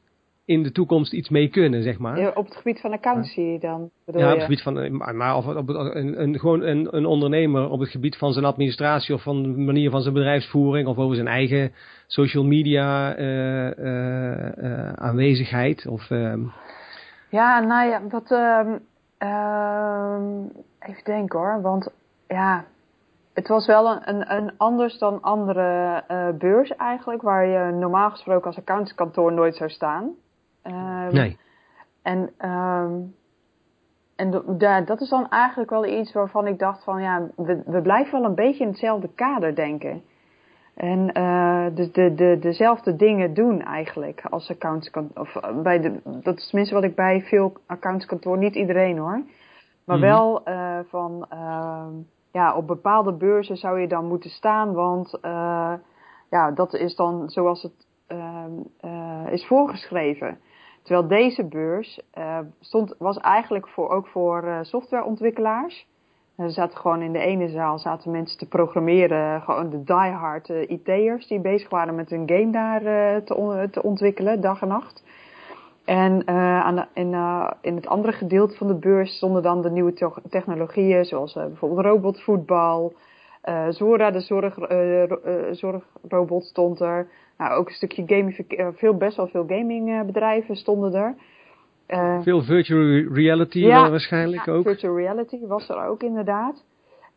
[0.50, 2.20] in de toekomst iets mee kunnen, zeg maar.
[2.20, 3.90] Ja, op het gebied van accountancy dan?
[4.06, 7.70] Bedoel ja, op het gebied van, maar of op, een, een, gewoon een, een ondernemer
[7.70, 11.16] op het gebied van zijn administratie of van de manier van zijn bedrijfsvoering of over
[11.16, 11.72] zijn eigen
[12.08, 15.88] social media uh, uh, uh, aanwezigheid.
[15.88, 16.08] Of,
[17.30, 18.78] Ja, nou ja, wat, ehm,
[19.18, 20.24] ehm,
[20.80, 21.92] even denken hoor, want
[22.28, 22.66] ja,
[23.34, 26.04] het was wel een, een, een anders dan andere
[26.38, 30.16] beurs eigenlijk, waar je normaal gesproken als accountskantoor nooit zou staan.
[30.64, 31.38] Um, nee.
[32.02, 33.16] En, um,
[34.16, 37.82] en ja, dat is dan eigenlijk wel iets waarvan ik dacht van ja, we, we
[37.82, 40.04] blijven wel een beetje in hetzelfde kader denken.
[40.80, 45.22] En uh, de, de, de, dezelfde dingen doen eigenlijk als accountskantoor.
[45.22, 49.22] Of eh, bij de, dat is tenminste wat ik bij veel accountskantoor, niet iedereen hoor.
[49.86, 50.12] Maar mm -hmm.
[50.12, 51.86] wel uh, van uh,
[52.32, 55.18] ja, op bepaalde beurzen zou je dan moeten staan, want
[56.30, 57.88] ja, dat is dan zoals het
[59.32, 60.40] is voorgeschreven.
[60.84, 65.88] Terwijl deze beurs uh, stond, was eigenlijk voor, ook voor uh, softwareontwikkelaars.
[66.36, 70.70] Er zaten gewoon in de ene zaal zaten mensen te programmeren, gewoon de diehard uh,
[70.70, 72.82] IT'ers die bezig waren met hun game daar
[73.24, 75.04] te, te, ontwikkelen, dag en nacht.
[75.86, 77.16] En aan de, in,
[77.62, 81.86] in, het andere gedeelte van de beurs stonden dan de nieuwe te technologieën, zoals bijvoorbeeld
[81.86, 82.94] robotvoetbal,
[83.70, 84.58] Zora, de zorg,
[85.52, 87.08] zorgrobot stond er.
[87.40, 91.16] Nou, ook een stukje gaming, eh, veel, best wel veel gamingbedrijven stonden er.
[91.88, 94.64] Uh, veel virtual reality ja, waarschijnlijk ja, ook.
[94.64, 96.64] virtual reality was er ook inderdaad.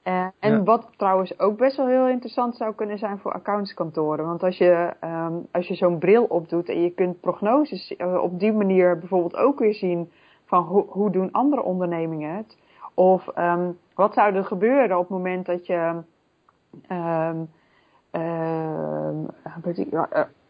[0.03, 0.63] En ja.
[0.63, 4.27] wat trouwens ook best wel heel interessant zou kunnen zijn voor accountskantoren.
[4.27, 8.53] Want als je, um, als je zo'n bril opdoet en je kunt prognoses op die
[8.53, 10.11] manier bijvoorbeeld ook weer zien
[10.45, 12.57] van ho hoe doen andere ondernemingen het.
[12.95, 16.03] Of um, wat zou er gebeuren op het moment dat je
[16.89, 17.49] um,
[18.13, 19.29] uh,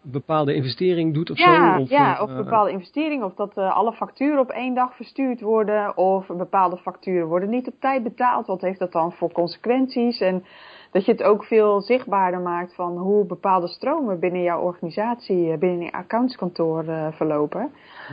[0.02, 1.82] bepaalde investering doet of ja, zo?
[1.82, 3.22] Of, ja, of uh, bepaalde investering.
[3.22, 5.96] Of dat uh, alle facturen op één dag verstuurd worden.
[5.96, 8.46] Of bepaalde facturen worden niet op tijd betaald.
[8.46, 10.20] Wat heeft dat dan voor consequenties?
[10.20, 10.44] En
[10.90, 15.84] dat je het ook veel zichtbaarder maakt van hoe bepaalde stromen binnen jouw organisatie, binnen
[15.84, 17.72] je accountskantoor verlopen.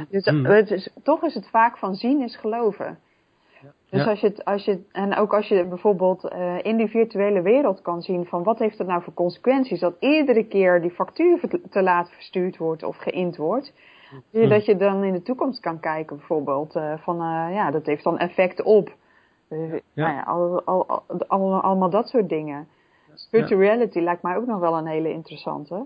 [0.09, 0.45] Dus mm.
[0.45, 2.97] het is, toch is het vaak van zien is geloven.
[3.89, 4.09] Dus ja.
[4.09, 7.81] als je het, als je, en ook als je bijvoorbeeld uh, in die virtuele wereld
[7.81, 11.81] kan zien van wat heeft het nou voor consequenties dat iedere keer die factuur te
[11.81, 13.73] laat verstuurd wordt of geïnd wordt.
[14.31, 14.49] Hm.
[14.49, 18.03] Dat je dan in de toekomst kan kijken bijvoorbeeld uh, van uh, ja, dat heeft
[18.03, 18.95] dan effect op.
[19.49, 19.57] Ja.
[19.93, 22.67] Nou ja, al, al, al, allemaal dat soort dingen.
[23.29, 25.85] Virtual reality lijkt mij ook nog wel een hele interessante.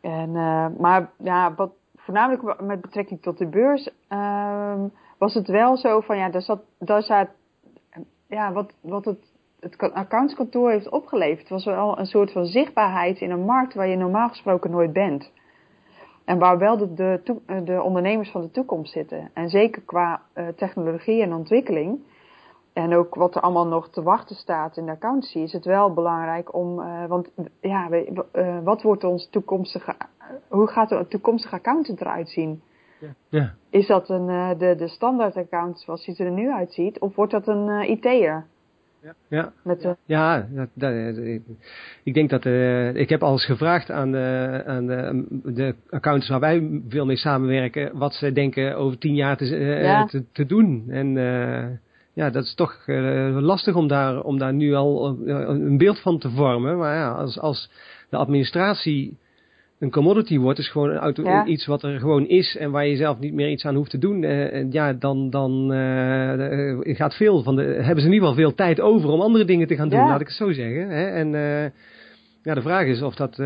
[0.00, 0.32] En,
[0.78, 4.84] maar ja, wat voornamelijk met betrekking tot de beurs ehm,
[5.22, 7.28] was het wel zo van ja, daar zat, daar zat
[8.26, 13.30] ja, wat, wat het, het accountskantoor heeft opgeleverd, was wel een soort van zichtbaarheid in
[13.30, 15.32] een markt waar je normaal gesproken nooit bent.
[16.24, 19.30] En waar wel de, de, de, ondernemers van de toekomst zitten.
[19.34, 22.00] En zeker qua uh, technologie en ontwikkeling.
[22.72, 25.92] En ook wat er allemaal nog te wachten staat in de accountancy, is het wel
[25.92, 26.78] belangrijk om.
[26.78, 27.30] Uh, want
[27.60, 29.94] ja, uh, wat wordt ons toekomstige.
[30.48, 32.62] Hoe gaat de toekomstige accountant eruit zien?
[33.02, 33.14] Ja.
[33.28, 33.54] ja.
[33.70, 36.98] Is dat een, de, de standaard account zoals hij er nu uitziet?
[36.98, 38.44] Of wordt dat een IT'er?
[39.02, 39.52] Ja, ja.
[39.64, 39.96] Met de...
[40.04, 41.16] ja dat, dat,
[42.02, 46.28] ik denk dat uh, ik heb al eens gevraagd aan, de, aan de, de accountants
[46.28, 50.46] waar wij veel mee samenwerken, wat ze denken over tien jaar te, uh, te, te,
[50.46, 50.84] doen.
[50.88, 51.64] En uh,
[52.12, 52.86] ja, dat is toch
[53.40, 56.78] lastig om daar, om daar nu al een beeld van te vormen.
[56.78, 57.70] Maar ja, als, als
[58.08, 59.16] de administratie
[59.82, 62.96] een commodity wordt, is gewoon een auto, iets wat er gewoon is en waar je
[62.96, 64.22] zelf niet meer iets aan hoeft te doen.
[64.22, 68.54] Uh, ja, dan, dan uh, gaat veel van de, hebben ze in ieder geval veel
[68.54, 70.88] tijd over om andere dingen te gaan doen, laat ik het zo zeggen.
[70.88, 71.06] Hè?
[71.06, 71.64] En uh,
[72.42, 73.36] ja, de vraag is of dat,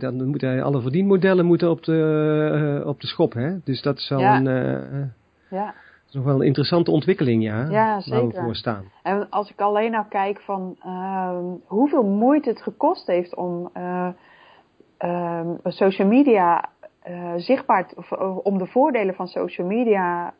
[0.00, 3.32] dan moeten alle verdienmodellen moeten op de, op de schop.
[3.32, 3.58] Hè?
[3.64, 4.36] Dus dat is wel ja.
[4.36, 5.12] een,
[5.50, 5.74] ja.
[6.08, 8.22] is nog wel een interessante ontwikkeling, ja, ja zeker.
[8.22, 8.84] waar we voor staan.
[9.02, 13.70] En als ik alleen nou kijk van ehm, hoeveel moeite het gekost heeft om
[15.04, 16.68] um, social media
[17.08, 18.12] uh, zichtbaar, of,
[18.42, 20.34] om de voordelen van social media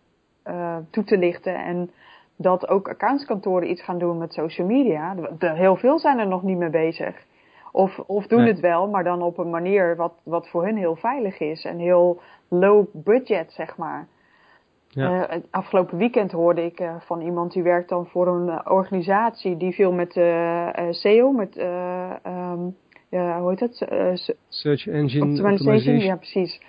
[0.46, 1.90] uh, toe te lichten en
[2.36, 5.14] dat ook accountskantoren iets gaan doen met social media.
[5.38, 7.26] Heel veel zijn er nog niet mee bezig.
[7.72, 10.96] Of, of doen het wel, maar dan op een manier wat, wat voor hun heel
[10.96, 14.06] veilig is en heel low budget, zeg maar.
[14.88, 15.34] Ja.
[15.34, 19.74] Uh, afgelopen weekend hoorde ik uh, van iemand die werkt dan voor een organisatie die
[19.74, 20.12] veel met
[20.90, 22.76] SEO, met um,
[23.12, 23.86] ja, hoe heet het?
[23.92, 25.98] Uh, Search Engine Optimization.
[25.98, 26.60] Ja, precies.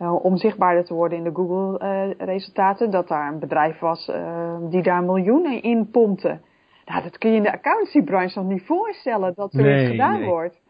[0.00, 2.86] Uh, om zichtbaarder te worden in de Google-resultaten.
[2.86, 4.12] Uh, dat daar een bedrijf was
[4.70, 6.38] die daar miljoenen in pompte.
[6.84, 10.28] Nou, dat kun je in de accountancy-branche nog niet voorstellen dat zoiets nee, gedaan nee.
[10.28, 10.60] wordt.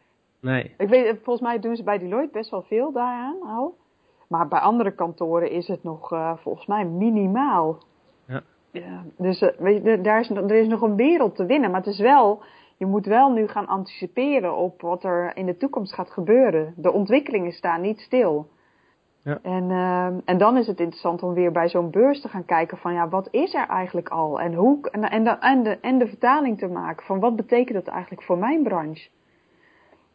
[0.41, 0.75] Nee.
[0.79, 3.77] Ik weet, volgens mij doen ze bij Deloitte best wel veel daaraan al.
[4.29, 6.09] Maar bij andere kantoren is het nog
[6.43, 7.79] volgens mij minimaal.
[8.27, 8.43] Ja.
[8.71, 11.71] ja dus weet je, daar is, er is nog een wereld te winnen.
[11.71, 12.43] Maar het is wel
[12.77, 16.75] je moet wel nu gaan anticiperen op wat er in de toekomst gaat gebeuren.
[16.77, 18.49] De ontwikkelingen staan niet stil.
[19.23, 19.39] Ja.
[19.43, 22.79] En, uh, en dan is het interessant om weer bij zo'n beurs te gaan kijken
[22.79, 24.41] van ja, wat is er eigenlijk al?
[24.41, 27.85] En, hoe, en, en, de, en, de, en de vertaling te maken van wat betekent
[27.85, 29.09] dat eigenlijk voor mijn branche?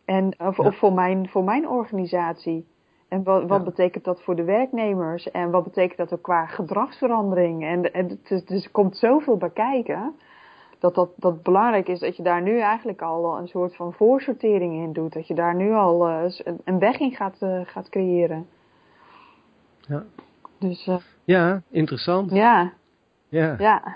[0.05, 0.63] En, of, ja.
[0.63, 2.67] of voor, mijn, voor mijn organisatie?
[3.07, 3.63] En wat, wat ja.
[3.63, 5.31] betekent dat voor de werknemers?
[5.31, 7.63] En wat betekent dat ook qua gedragsverandering?
[7.63, 10.15] En, en het, dus er komt zoveel bij kijken
[10.79, 14.83] dat, dat, dat belangrijk is dat je daar nu eigenlijk al een soort van voorsortering
[14.83, 15.13] in doet.
[15.13, 16.23] Dat je daar nu al uh,
[16.63, 18.47] een weg in gaat, uh, gaat creëren.
[19.79, 20.03] Ja.
[20.59, 22.31] Dus, uh, ja, interessant.
[22.31, 22.73] Ja.
[23.29, 23.55] Ja.
[23.59, 23.95] ja.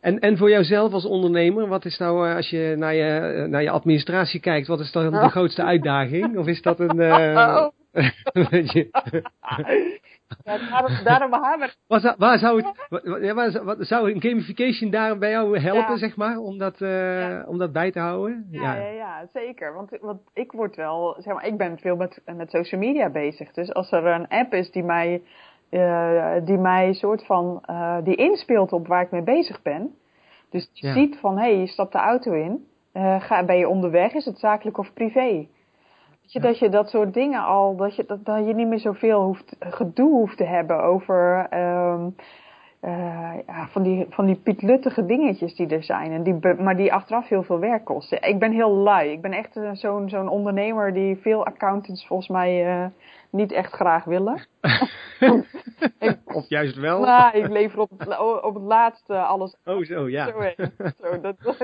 [0.00, 3.70] En, en voor jouzelf als ondernemer, wat is nou, als je naar je, naar je
[3.70, 6.38] administratie kijkt, wat is dan de grootste uitdaging?
[6.38, 6.96] Of is dat een...
[6.96, 7.66] Uh,
[10.44, 11.76] Ja, daarom, daarom hamer.
[11.86, 15.96] Waar, waar, zou het, waar, waar, wat, zou een gamification daar bij jou helpen, ja.
[15.96, 17.44] zeg maar, om dat, uh, ja.
[17.46, 18.46] om dat bij te houden?
[18.50, 18.88] Ja, ja.
[18.88, 19.74] ja, zeker.
[19.74, 23.52] Want, want ik word wel, zeg maar, ik ben veel met, met social media bezig.
[23.52, 25.22] Dus als er een app is die mij,
[25.70, 29.94] uh, die mij soort van, uh, die inspeelt op waar ik mee bezig ben.
[30.50, 32.66] Dus je ziet van, hé, hey, je stapt de auto in.
[33.18, 34.12] ga, ben je onderweg?
[34.12, 35.46] Is het zakelijk of privé?
[36.26, 39.22] Je, dat je dat soort dingen al, dat je, dat, dat je niet meer zoveel
[39.22, 42.14] hoeft, gedoe hoeft te hebben over um,
[42.84, 46.12] uh, ja, van, die, van die pietluttige dingetjes die er zijn.
[46.12, 48.22] En die, maar die achteraf heel veel werk kosten.
[48.22, 49.10] Ik ben heel lui.
[49.10, 52.86] Ik ben echt zo'n zo'n ondernemer die veel accountants volgens mij uh,
[53.32, 54.46] niet echt graag willen.
[55.98, 57.00] ik, of juist wel?
[57.00, 59.56] Nou, ik lever op het, op het laatste alles.
[59.64, 60.26] Oh, zo, ja.
[60.26, 60.64] Zo,
[61.02, 61.36] zo dat,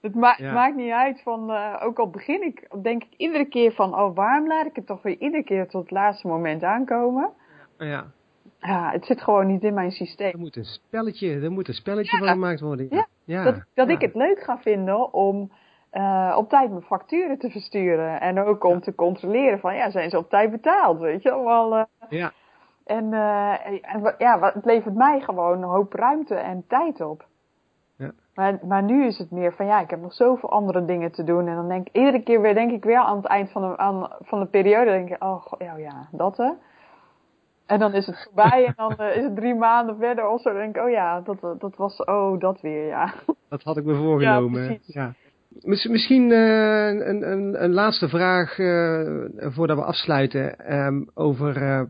[0.00, 0.52] het ma ja.
[0.52, 4.14] maakt niet uit van, uh, ook al begin ik, denk ik iedere keer van, oh
[4.14, 7.30] waarom laat ik het toch weer iedere keer tot het laatste moment aankomen?
[7.78, 8.12] Ja.
[8.60, 10.32] Ja, het zit gewoon niet in mijn systeem.
[10.32, 12.18] Er moet een spelletje, er moet een spelletje ja.
[12.18, 12.86] van gemaakt worden.
[12.90, 13.44] Ja, ja.
[13.44, 15.50] dat, dat ik het leuk ga vinden om
[15.94, 18.20] uh, op tijd mijn facturen te versturen.
[18.20, 21.76] En ook om te controleren van, ja, zijn ze op tijd betaald, weet je wel.
[21.76, 22.32] Uh, ja.
[22.84, 27.26] En, uh, en ja, het levert mij gewoon een hoop ruimte en tijd op.
[27.96, 28.10] Ja.
[28.34, 31.24] Maar, maar nu is het meer van ja, ik heb nog zoveel andere dingen te
[31.24, 31.48] doen.
[31.48, 33.76] En dan denk ik iedere keer weer, denk ik weer aan het eind van de,
[33.76, 36.50] aan, van de periode, denk ik, oh ja, ja dat hè.
[37.66, 40.50] En dan is het voorbij en dan uh, is het drie maanden verder of zo.
[40.50, 43.12] Dan denk ik, oh ja, dat, dat was, oh, dat weer, ja.
[43.48, 44.62] Dat had ik me voorgenomen.
[44.62, 45.12] Ja, ja.
[45.62, 50.74] Misschien uh, een, een, een, laatste vraag uh, voordat we afsluiten.
[50.74, 51.80] Um, over, uh,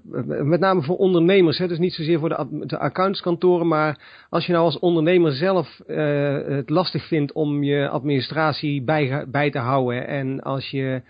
[0.43, 1.59] met name voor ondernemers.
[1.59, 1.69] Hè?
[1.69, 3.69] Dus niet zozeer voor de, de accountskantoren.
[3.69, 3.99] Maar
[4.29, 9.59] als je nou als ondernemer zelf het lastig vindt om je administratie bij, bij te
[9.59, 10.07] houden.
[10.07, 11.03] En als je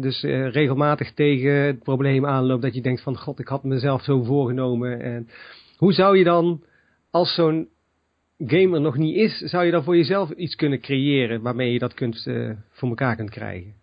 [0.00, 0.22] dus
[0.52, 5.00] regelmatig tegen het probleem aanloopt dat je denkt van god, ik had mezelf zo voorgenomen.
[5.00, 5.28] En
[5.76, 6.62] hoe zou je dan,
[7.10, 7.68] als zo'n
[8.46, 11.78] game er nog niet is, zou je dan voor jezelf iets kunnen creëren waarmee je
[11.78, 12.28] dat kunt,
[12.70, 13.74] voor elkaar kunt krijgen?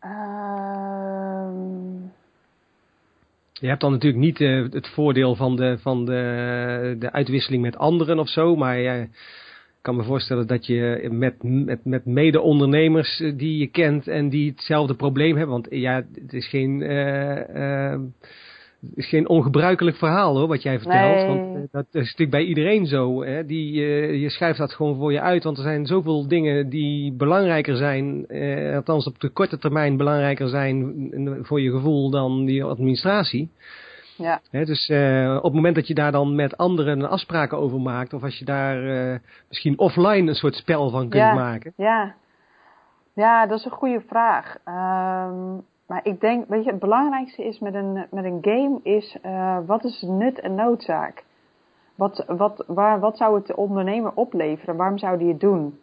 [0.00, 0.96] Ehm.
[3.52, 4.38] Je hebt dan natuurlijk niet
[4.72, 9.08] het voordeel van, de, van de, de uitwisseling met anderen of zo, maar je
[9.80, 14.94] kan me voorstellen dat je met, met, met mede-ondernemers die je kent en die hetzelfde
[14.94, 16.82] probleem hebben, want ja, het is geen...
[18.94, 21.26] Is geen ongebruikelijk verhaal hoor, wat jij vertelt.
[21.26, 23.22] Want eh, dat is natuurlijk bij iedereen zo.
[23.24, 23.46] Hè?
[23.46, 25.44] Die, uh, je schrijft dat gewoon voor je uit.
[25.44, 28.24] Want er zijn zoveel dingen die belangrijker zijn.
[28.28, 30.94] Uh, althans op de korte termijn belangrijker zijn
[31.42, 33.50] voor je gevoel dan die administratie.
[34.16, 34.40] Ja.
[34.50, 34.90] Hè, dus
[35.36, 38.12] op het moment dat je daar dan met anderen afspraken over maakt.
[38.12, 41.72] Of als je daar misschien offline een soort spel van kunt maken.
[41.76, 42.14] Ja.
[43.14, 44.56] ja, dat is een goede vraag.
[44.64, 49.18] Um maar ik denk, weet je, het belangrijkste is met een, met een game is,
[49.26, 51.24] uh, wat is nut en noodzaak?
[51.94, 54.76] Wat, wat, waar, wat zou het de ondernemer opleveren?
[54.76, 55.78] Waarom zou die het doen?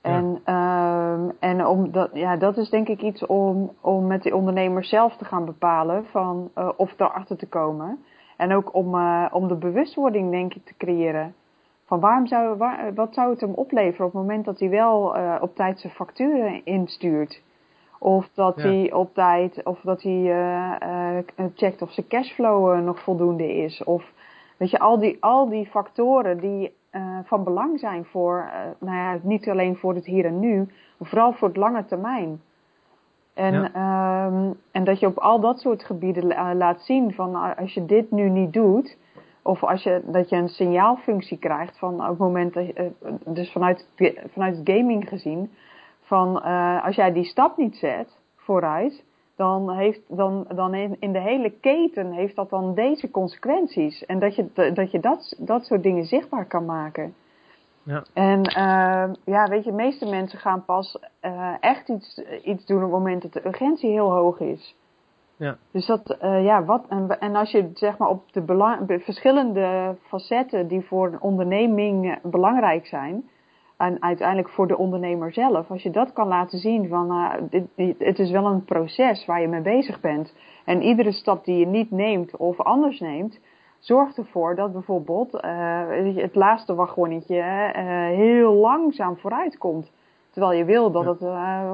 [0.00, 4.36] En, uh, en om dat, ja, dat is denk ik iets om, om met die
[4.36, 8.04] ondernemer zelf te gaan bepalen van, uh, of erachter te komen.
[8.36, 11.34] En ook om, uh, om de bewustwording denk ik te creëren.
[11.86, 15.16] Van waarom zou, waar, wat zou het hem opleveren op het moment dat hij wel
[15.40, 17.42] op tijd zijn facturen instuurt?
[18.04, 20.74] Of dat hij op tijd, of dat hij uh,
[21.36, 23.84] uh, checkt of zijn cashflow uh, nog voldoende is.
[23.84, 24.12] Of
[24.56, 26.72] weet je, al die, al die factoren die
[27.24, 30.56] van belang zijn voor, nou ja, niet alleen voor het hier en nu,
[30.98, 32.40] maar vooral voor het lange termijn.
[33.34, 34.26] En, ja.
[34.26, 38.10] um, en dat je op al dat soort gebieden laat zien van als je dit
[38.10, 38.96] nu niet doet,
[39.42, 42.90] of als je, dat je een signaalfunctie krijgt van op het moment dat je,
[43.24, 43.88] dus vanuit,
[44.32, 45.50] vanuit het gaming gezien,
[46.04, 49.04] van uh, als jij die stap niet zet vooruit,
[49.36, 54.06] dan heeft dan, dan in, in de hele keten heeft dat dan deze consequenties.
[54.06, 57.14] En dat je, dat, je dat, dat soort dingen zichtbaar kan maken.
[57.82, 58.02] Ja.
[58.12, 62.76] En uh, ja, weet je, de meeste mensen gaan pas uh, echt iets, iets doen
[62.76, 64.76] op het moment dat de urgentie heel hoog is.
[65.36, 65.56] Ja.
[65.70, 69.96] Dus dat, uh, ja, wat, en, en als je zeg maar op de belang, verschillende
[70.02, 73.28] facetten die voor een onderneming belangrijk zijn,
[73.76, 77.98] en uiteindelijk voor de ondernemer zelf, als je dat kan laten zien van uh, dit,
[77.98, 80.34] het is wel een proces waar je mee bezig bent.
[80.64, 83.38] En iedere stap die je niet neemt of anders neemt,
[83.78, 89.90] zorgt ervoor dat bijvoorbeeld uh, het laatste wagonnetje uh, heel langzaam vooruit komt.
[90.30, 91.22] Terwijl je wil dat, het,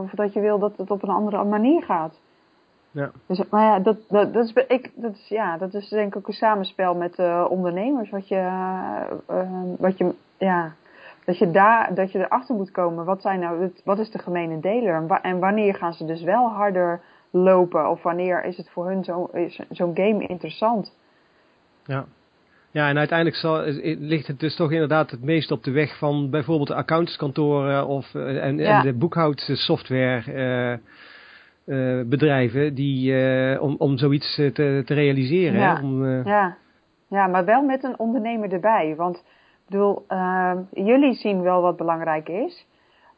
[0.02, 2.20] of dat je wil dat het op een andere manier gaat.
[2.90, 3.10] Ja.
[3.26, 6.16] Dus, maar ja, dat, dat, dat, is, ik, dat, is, ja, dat is denk ik
[6.16, 8.10] ook een samenspel met ondernemers.
[8.10, 8.50] Wat je,
[9.78, 10.72] wat je ja,
[11.30, 14.60] dat je, daar, dat je erachter moet komen, wat, zijn nou, wat is de gemene
[14.60, 15.20] deler?
[15.22, 17.00] En wanneer gaan ze dus wel harder
[17.30, 17.90] lopen?
[17.90, 19.04] Of wanneer is het voor hun
[19.70, 20.96] zo'n game interessant?
[21.84, 22.04] Ja.
[22.70, 26.30] Ja, en uiteindelijk zal, ligt het dus toch inderdaad het meest op de weg van
[26.30, 30.78] bijvoorbeeld de accountantskantoren of, eh, en, en de boekhoudsoftware uh,
[31.76, 35.60] uh, bedrijven die, uh, om, om zoiets te, te realiseren.
[35.60, 35.76] Ja.
[35.76, 35.82] Hè?
[35.82, 36.56] Om, ja.
[37.08, 38.94] ja, maar wel met een ondernemer erbij.
[38.96, 39.24] Want
[39.70, 42.66] bedoel, uh, jullie zien wel wat belangrijk is.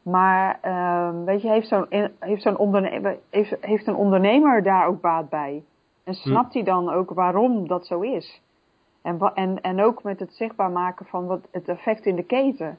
[0.01, 1.85] Maar uh, weet je, heeft zo'n
[2.19, 5.63] heeft zo'n ondernemer, heeft, heeft een ondernemer daar ook baat bij?
[6.03, 6.57] En snapt hm.
[6.57, 8.41] hij dan ook waarom dat zo is?
[9.01, 12.77] En, en, en ook met het zichtbaar maken van wat het effect in de keten.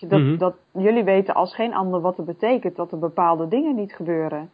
[0.00, 0.38] Dat, mm -hmm.
[0.38, 4.50] dat jullie weten als geen ander wat het betekent dat er bepaalde dingen niet gebeuren.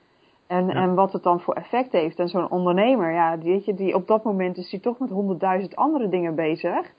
[0.47, 0.73] En, ja.
[0.73, 2.19] en wat het dan voor effect heeft.
[2.19, 5.11] En zo'n ondernemer, ja, die, weet je, die op dat moment is hij toch met
[5.11, 6.93] honderdduizend andere dingen bezig.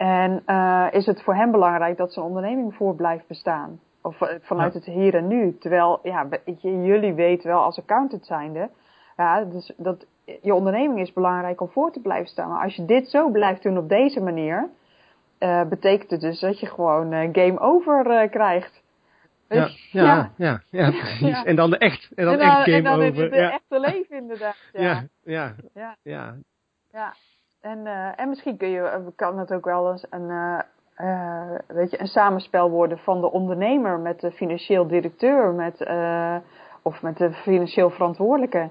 [0.00, 3.80] En uh, is het voor hem belangrijk dat zijn onderneming voor blijft bestaan?
[4.02, 5.56] Of uh, vanuit het hier en nu.
[5.58, 6.28] Terwijl, ja,
[6.60, 8.70] jullie weten wel als accountant zijnde,
[9.16, 10.06] ja, dus dat
[10.42, 12.48] je onderneming is belangrijk om voor te blijven staan.
[12.48, 14.68] Maar als je dit zo blijft doen op deze manier,
[15.38, 18.82] uh, betekent het dus dat je gewoon game over krijgt.
[19.48, 21.42] Ja, ja, ja, ja, ja precies.
[21.42, 23.24] En dan de echt, en dan, en dan echt game en dan over.
[23.24, 24.56] En dan het echte leven inderdaad.
[24.72, 25.54] Ja, ja,
[26.02, 26.36] ja.
[26.92, 27.14] ja.
[27.60, 30.28] En, uh, en misschien kun je, kan het ook wel eens een,
[30.96, 35.80] uh, weet je, een samenspel worden van de ondernemer met de financieel directeur met,
[36.82, 38.70] of met de financieel verantwoordelijke.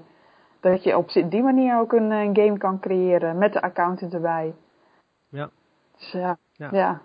[0.60, 4.54] Dat je op die manier ook een, een game kan creëren met de accountant erbij.
[5.28, 5.50] Ja.
[5.96, 6.36] Dus, ja.
[6.52, 7.00] ja.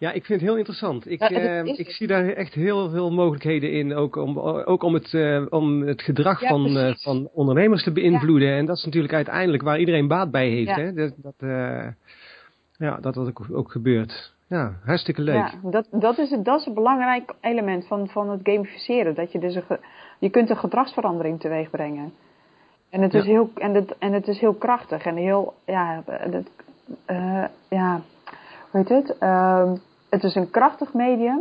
[0.00, 0.12] Ja.
[0.12, 1.10] Ik vind het heel interessant.
[1.10, 4.94] Ik, ja, uh, ik zie daar echt heel veel mogelijkheden in, ook om, ook om,
[4.94, 8.48] het, uh, om het gedrag ja, van, uh, van ondernemers te beïnvloeden.
[8.48, 8.56] Ja.
[8.56, 10.74] En dat is natuurlijk uiteindelijk waar iedereen baat bij heeft.
[10.74, 10.92] Hè?
[10.92, 11.34] Dat, dat,
[12.76, 14.34] ja, dat dat ook, ook gebeurt.
[14.48, 15.34] ja, hartstikke leuk.
[15.34, 19.14] Ja, dat, dat, is het, dat is een belangrijk element van, van het gamificeren.
[19.14, 19.78] Dat je dus een,
[20.18, 22.12] je kunt een gedragsverandering teweeg brengen.
[22.90, 26.50] En het, is heel, en, het, en het is heel krachtig en heel, ja, het,
[27.06, 28.00] uh, ja
[28.70, 29.16] hoe heet het?
[29.20, 29.72] Uh,
[30.10, 31.40] het is een krachtig medium,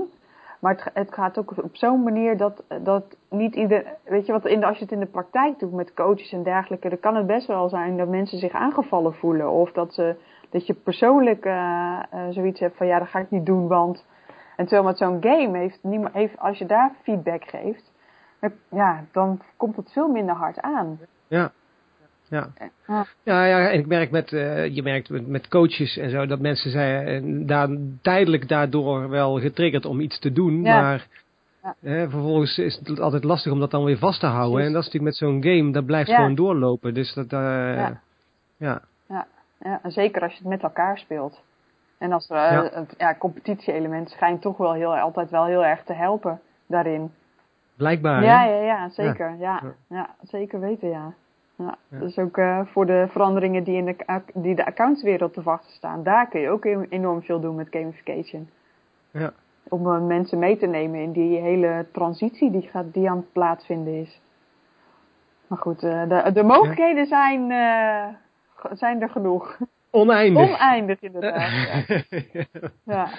[0.60, 4.46] maar het, het gaat ook op zo'n manier dat, dat niet ieder, weet je wat,
[4.46, 7.28] in als je het in de praktijk doet met coaches en dergelijke, dan kan het
[7.28, 10.16] best wel zijn dat mensen zich aangevallen voelen of dat ze
[10.50, 14.06] dat je persoonlijk uh, uh, zoiets hebt van ja, dat ga ik niet doen, want.
[14.56, 17.92] En terwijl met zo'n game heeft, niemand, heeft, als je daar feedback geeft,
[18.70, 21.00] ja, dan komt het veel minder hard aan.
[21.28, 21.52] Ja.
[22.30, 22.50] Ja.
[23.24, 26.40] Ja, ja, en ik merk met, uh, je merkt met, met, coaches en zo, dat
[26.40, 27.70] mensen zijn daar,
[28.02, 30.82] tijdelijk daardoor wel getriggerd om iets te doen, ja.
[30.82, 31.08] maar
[31.62, 32.10] ja.
[32.10, 34.66] vervolgens is het altijd lastig om dat dan weer vast te houden.
[34.66, 36.94] En dat is natuurlijk met zo'n game, dat blijft gewoon doorlopen.
[36.94, 38.02] Dus dat, uh, ja.
[38.58, 38.82] ja.
[39.64, 41.42] Ja, zeker als je het met elkaar speelt.
[41.98, 42.76] En als er uh, ja.
[42.76, 47.12] een ja, competitie-element schijnt toch wel heel, altijd wel heel erg te helpen daarin.
[47.76, 48.24] Blijkbaar.
[48.24, 49.36] Ja, ja, ja, zeker.
[49.40, 49.64] Ja.
[49.88, 50.10] Ja.
[50.22, 51.14] zeker weten, ja.
[51.90, 52.00] Ja.
[52.00, 56.04] Dus ook uh, voor de veranderingen die in de, die de accountswereld te wachten staan,
[56.04, 58.50] daar kun je ook enorm veel doen met gamification.
[59.12, 59.34] Ja.
[59.68, 63.32] Om uh, mensen mee te nemen in die hele transitie die, gaat, die aan het
[63.32, 64.22] plaatsvinden is.
[65.48, 67.52] Maar goed, de, de mogelijkheden zijn
[68.72, 69.58] zijn er genoeg.
[69.90, 70.50] Oneindig.
[70.50, 71.52] Oneindig, inderdaad.
[71.88, 72.06] ja.
[72.84, 73.10] ja.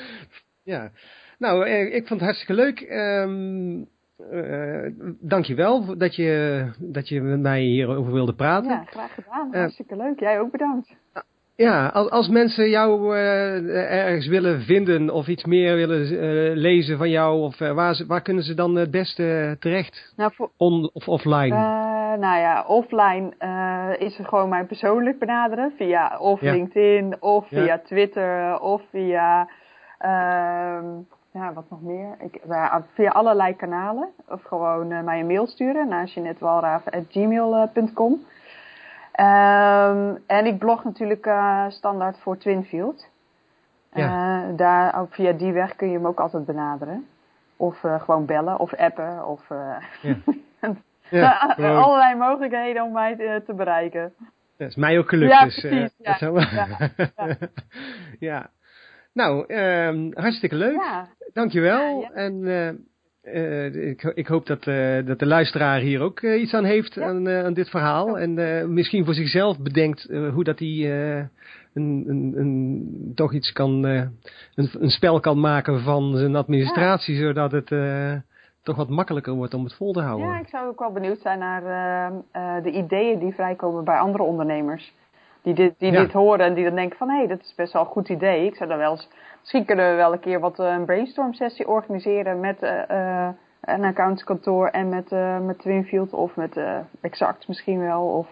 [0.62, 0.91] ja.
[1.38, 2.80] Nou, eh, ik vond het hartstikke leuk.
[2.91, 3.88] Um,
[4.33, 8.71] uh, dankjewel dat je, dat je met mij hierover wilde praten.
[8.71, 9.55] Ja, graag gedaan.
[9.55, 10.21] Hartstikke leuk.
[10.21, 10.95] Jij ook bedankt.
[11.55, 17.11] Ja, als, als mensen jou uh, ergens willen vinden of iets meer willen lezen van
[17.11, 20.12] jou, of, waar, waar kunnen ze dan het beste terecht?
[20.16, 21.89] Nou, voor, On, of offline?
[22.16, 23.33] nou ja, offline
[23.99, 29.49] is er gewoon mij persoonlijk benaderen via of LinkedIn, of via Twitter, of via,
[29.99, 30.85] ehm,
[31.33, 32.16] ja, wat nog meer?
[32.18, 32.41] Ik,
[32.95, 34.09] via allerlei kanalen.
[34.28, 38.12] Of gewoon mij een mail sturen naar jeanettewalraven.gmail.com.
[39.20, 43.09] Um, en ik blog natuurlijk uh, standaard voor Twinfield.
[43.93, 44.43] Ja.
[44.43, 47.07] Uh, daar, ook via die weg kun je hem ook altijd benaderen.
[47.57, 49.26] Of gewoon bellen of appen.
[49.26, 49.81] Of, ja.
[51.11, 54.14] ja, allerlei mogelijkheden om mij te, te, bereiken.
[54.57, 55.33] Dat is mij ook gelukt.
[55.33, 55.95] Ja, dus, precies.
[55.97, 56.18] ja.
[58.28, 58.51] ja.
[59.13, 60.75] Nou, um, hartstikke leuk.
[60.75, 61.09] Ja.
[61.33, 62.11] Dankjewel.
[62.13, 62.35] En
[63.23, 66.99] uh, ik, ik, hoop dat, uh, dat de luisteraar hier ook uh, iets aan heeft
[66.99, 68.19] aan, aan, dit verhaal.
[68.19, 68.35] En
[68.75, 70.03] misschien voor zichzelf bedenkt
[70.33, 70.91] hoe dat hij
[71.75, 74.19] een, een, een, toch iets kan, een,
[74.55, 77.21] een, spel kan maken van zijn administratie, ja.
[77.21, 77.73] zodat het
[78.63, 80.29] toch wat makkelijker wordt om het vol te houden.
[80.29, 81.63] Ja, ik zou ook wel benieuwd zijn naar
[82.63, 84.93] de ideeën die vrijkomen bij andere ondernemers.
[85.43, 87.72] Die, dit, die dit horen en die dan denken van hé, hey, dat is best
[87.72, 88.47] wel een goed idee.
[88.47, 89.09] Ik zou dan wel eens
[89.41, 93.28] Misschien kunnen we wel een keer wat eh, een brainstorm sessie organiseren met uh,
[93.61, 96.61] een accountskantoor en met, uh, met Twinfield of met
[97.01, 98.28] Exact misschien wel of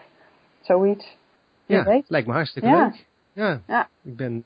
[0.61, 1.17] zoiets.
[1.65, 2.09] Ja, weet.
[2.09, 3.05] lijkt me hartstikke leuk.
[3.33, 3.87] Ja, ja.
[4.03, 4.45] ik ben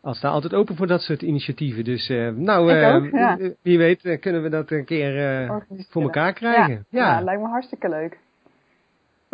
[0.00, 1.84] als daar altijd open voor dat soort initiatieven.
[1.84, 3.38] Dus nou, ook, ja.
[3.62, 5.46] wie weet kunnen we dat een keer
[5.88, 6.86] voor elkaar krijgen.
[6.88, 7.20] Ja, ja.
[7.20, 8.18] lijkt me hartstikke leuk.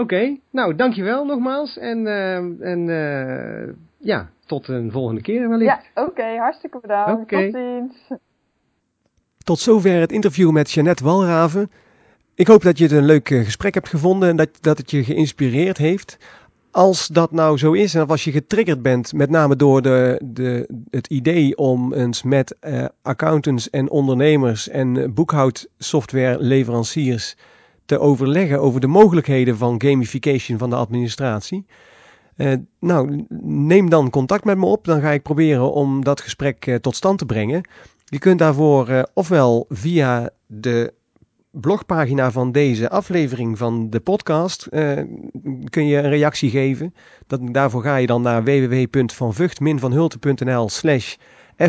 [0.01, 2.07] Oké, nou dankjewel nogmaals en,
[2.61, 2.87] en
[3.99, 5.91] ja, tot een volgende keer wellicht.
[5.95, 6.37] Ja, oké.
[6.37, 7.29] hartstikke bedankt.
[7.29, 8.21] Tot ziens.
[9.45, 11.71] Tot zover het interview met Jeannette Walraven.
[12.35, 14.91] Ik hoop dat je het een leuk eh, gesprek hebt gevonden en dat, dat het
[14.91, 16.19] je geïnspireerd heeft.
[16.71, 20.69] Als dat nou zo is en als je getriggerd bent, met name door de, de,
[20.91, 27.37] het idee om eens met uh, accountants en ondernemers en boekhoudsoftware leveranciers
[27.89, 31.67] te overleggen over de mogelijkheden van gamification van de administratie,
[32.37, 34.85] uh, nou, neem dan contact met me op.
[34.85, 37.69] Dan ga ik proberen om dat gesprek uh, tot stand te brengen.
[38.05, 40.93] Je kunt daarvoor uh, ofwel via de
[41.51, 44.69] blogpagina van deze aflevering van de podcast
[45.71, 46.95] kun je een reactie geven.
[47.27, 51.17] Dat, daarvoor ga je dan naar www.vanvucht-vanhulte.nl slash
[51.57, 51.69] fpo025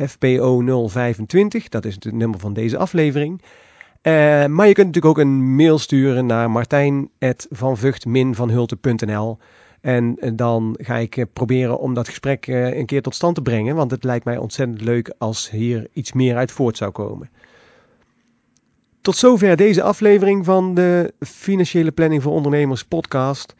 [0.00, 3.42] fpo025, dat is het nummer van deze aflevering.
[4.02, 9.38] Uh, maar je kunt natuurlijk ook een mail sturen naar martijn.vanvucht-vanhulte.nl
[9.80, 13.42] en eh, dan ga ik eh, proberen om dat gesprek een keer tot stand te
[13.42, 17.30] brengen, want het lijkt mij ontzettend leuk als hier iets meer uit voort zou komen.
[19.00, 23.54] Tot zover deze aflevering van de Financiële Planning voor Ondernemers podcast.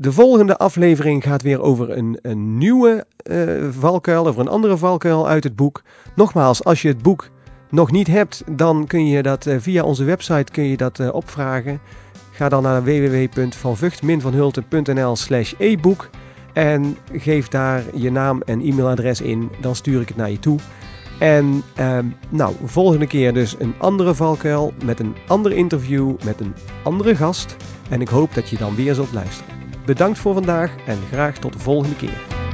[0.00, 5.28] De volgende aflevering gaat weer over een, een nieuwe uh, valkuil, over een andere valkuil
[5.28, 5.82] uit het boek.
[6.14, 7.28] Nogmaals, als je het boek
[7.70, 11.14] nog niet hebt, dan kun je dat uh, via onze website kun je dat uh,
[11.14, 11.80] opvragen.
[12.30, 16.10] Ga dan naar www.vanvucht-vanhulte.nl slash e-book
[16.52, 19.50] En geef daar je naam en e-mailadres in.
[19.60, 20.58] Dan stuur ik het naar je toe.
[21.18, 26.54] En ehm, nou, volgende keer dus een andere valkuil met een ander interview met een
[26.82, 27.56] andere gast.
[27.90, 29.57] En ik hoop dat je dan weer zult luisteren.
[29.88, 32.47] Bedankt voor vandaag en graag tot de volgende keer.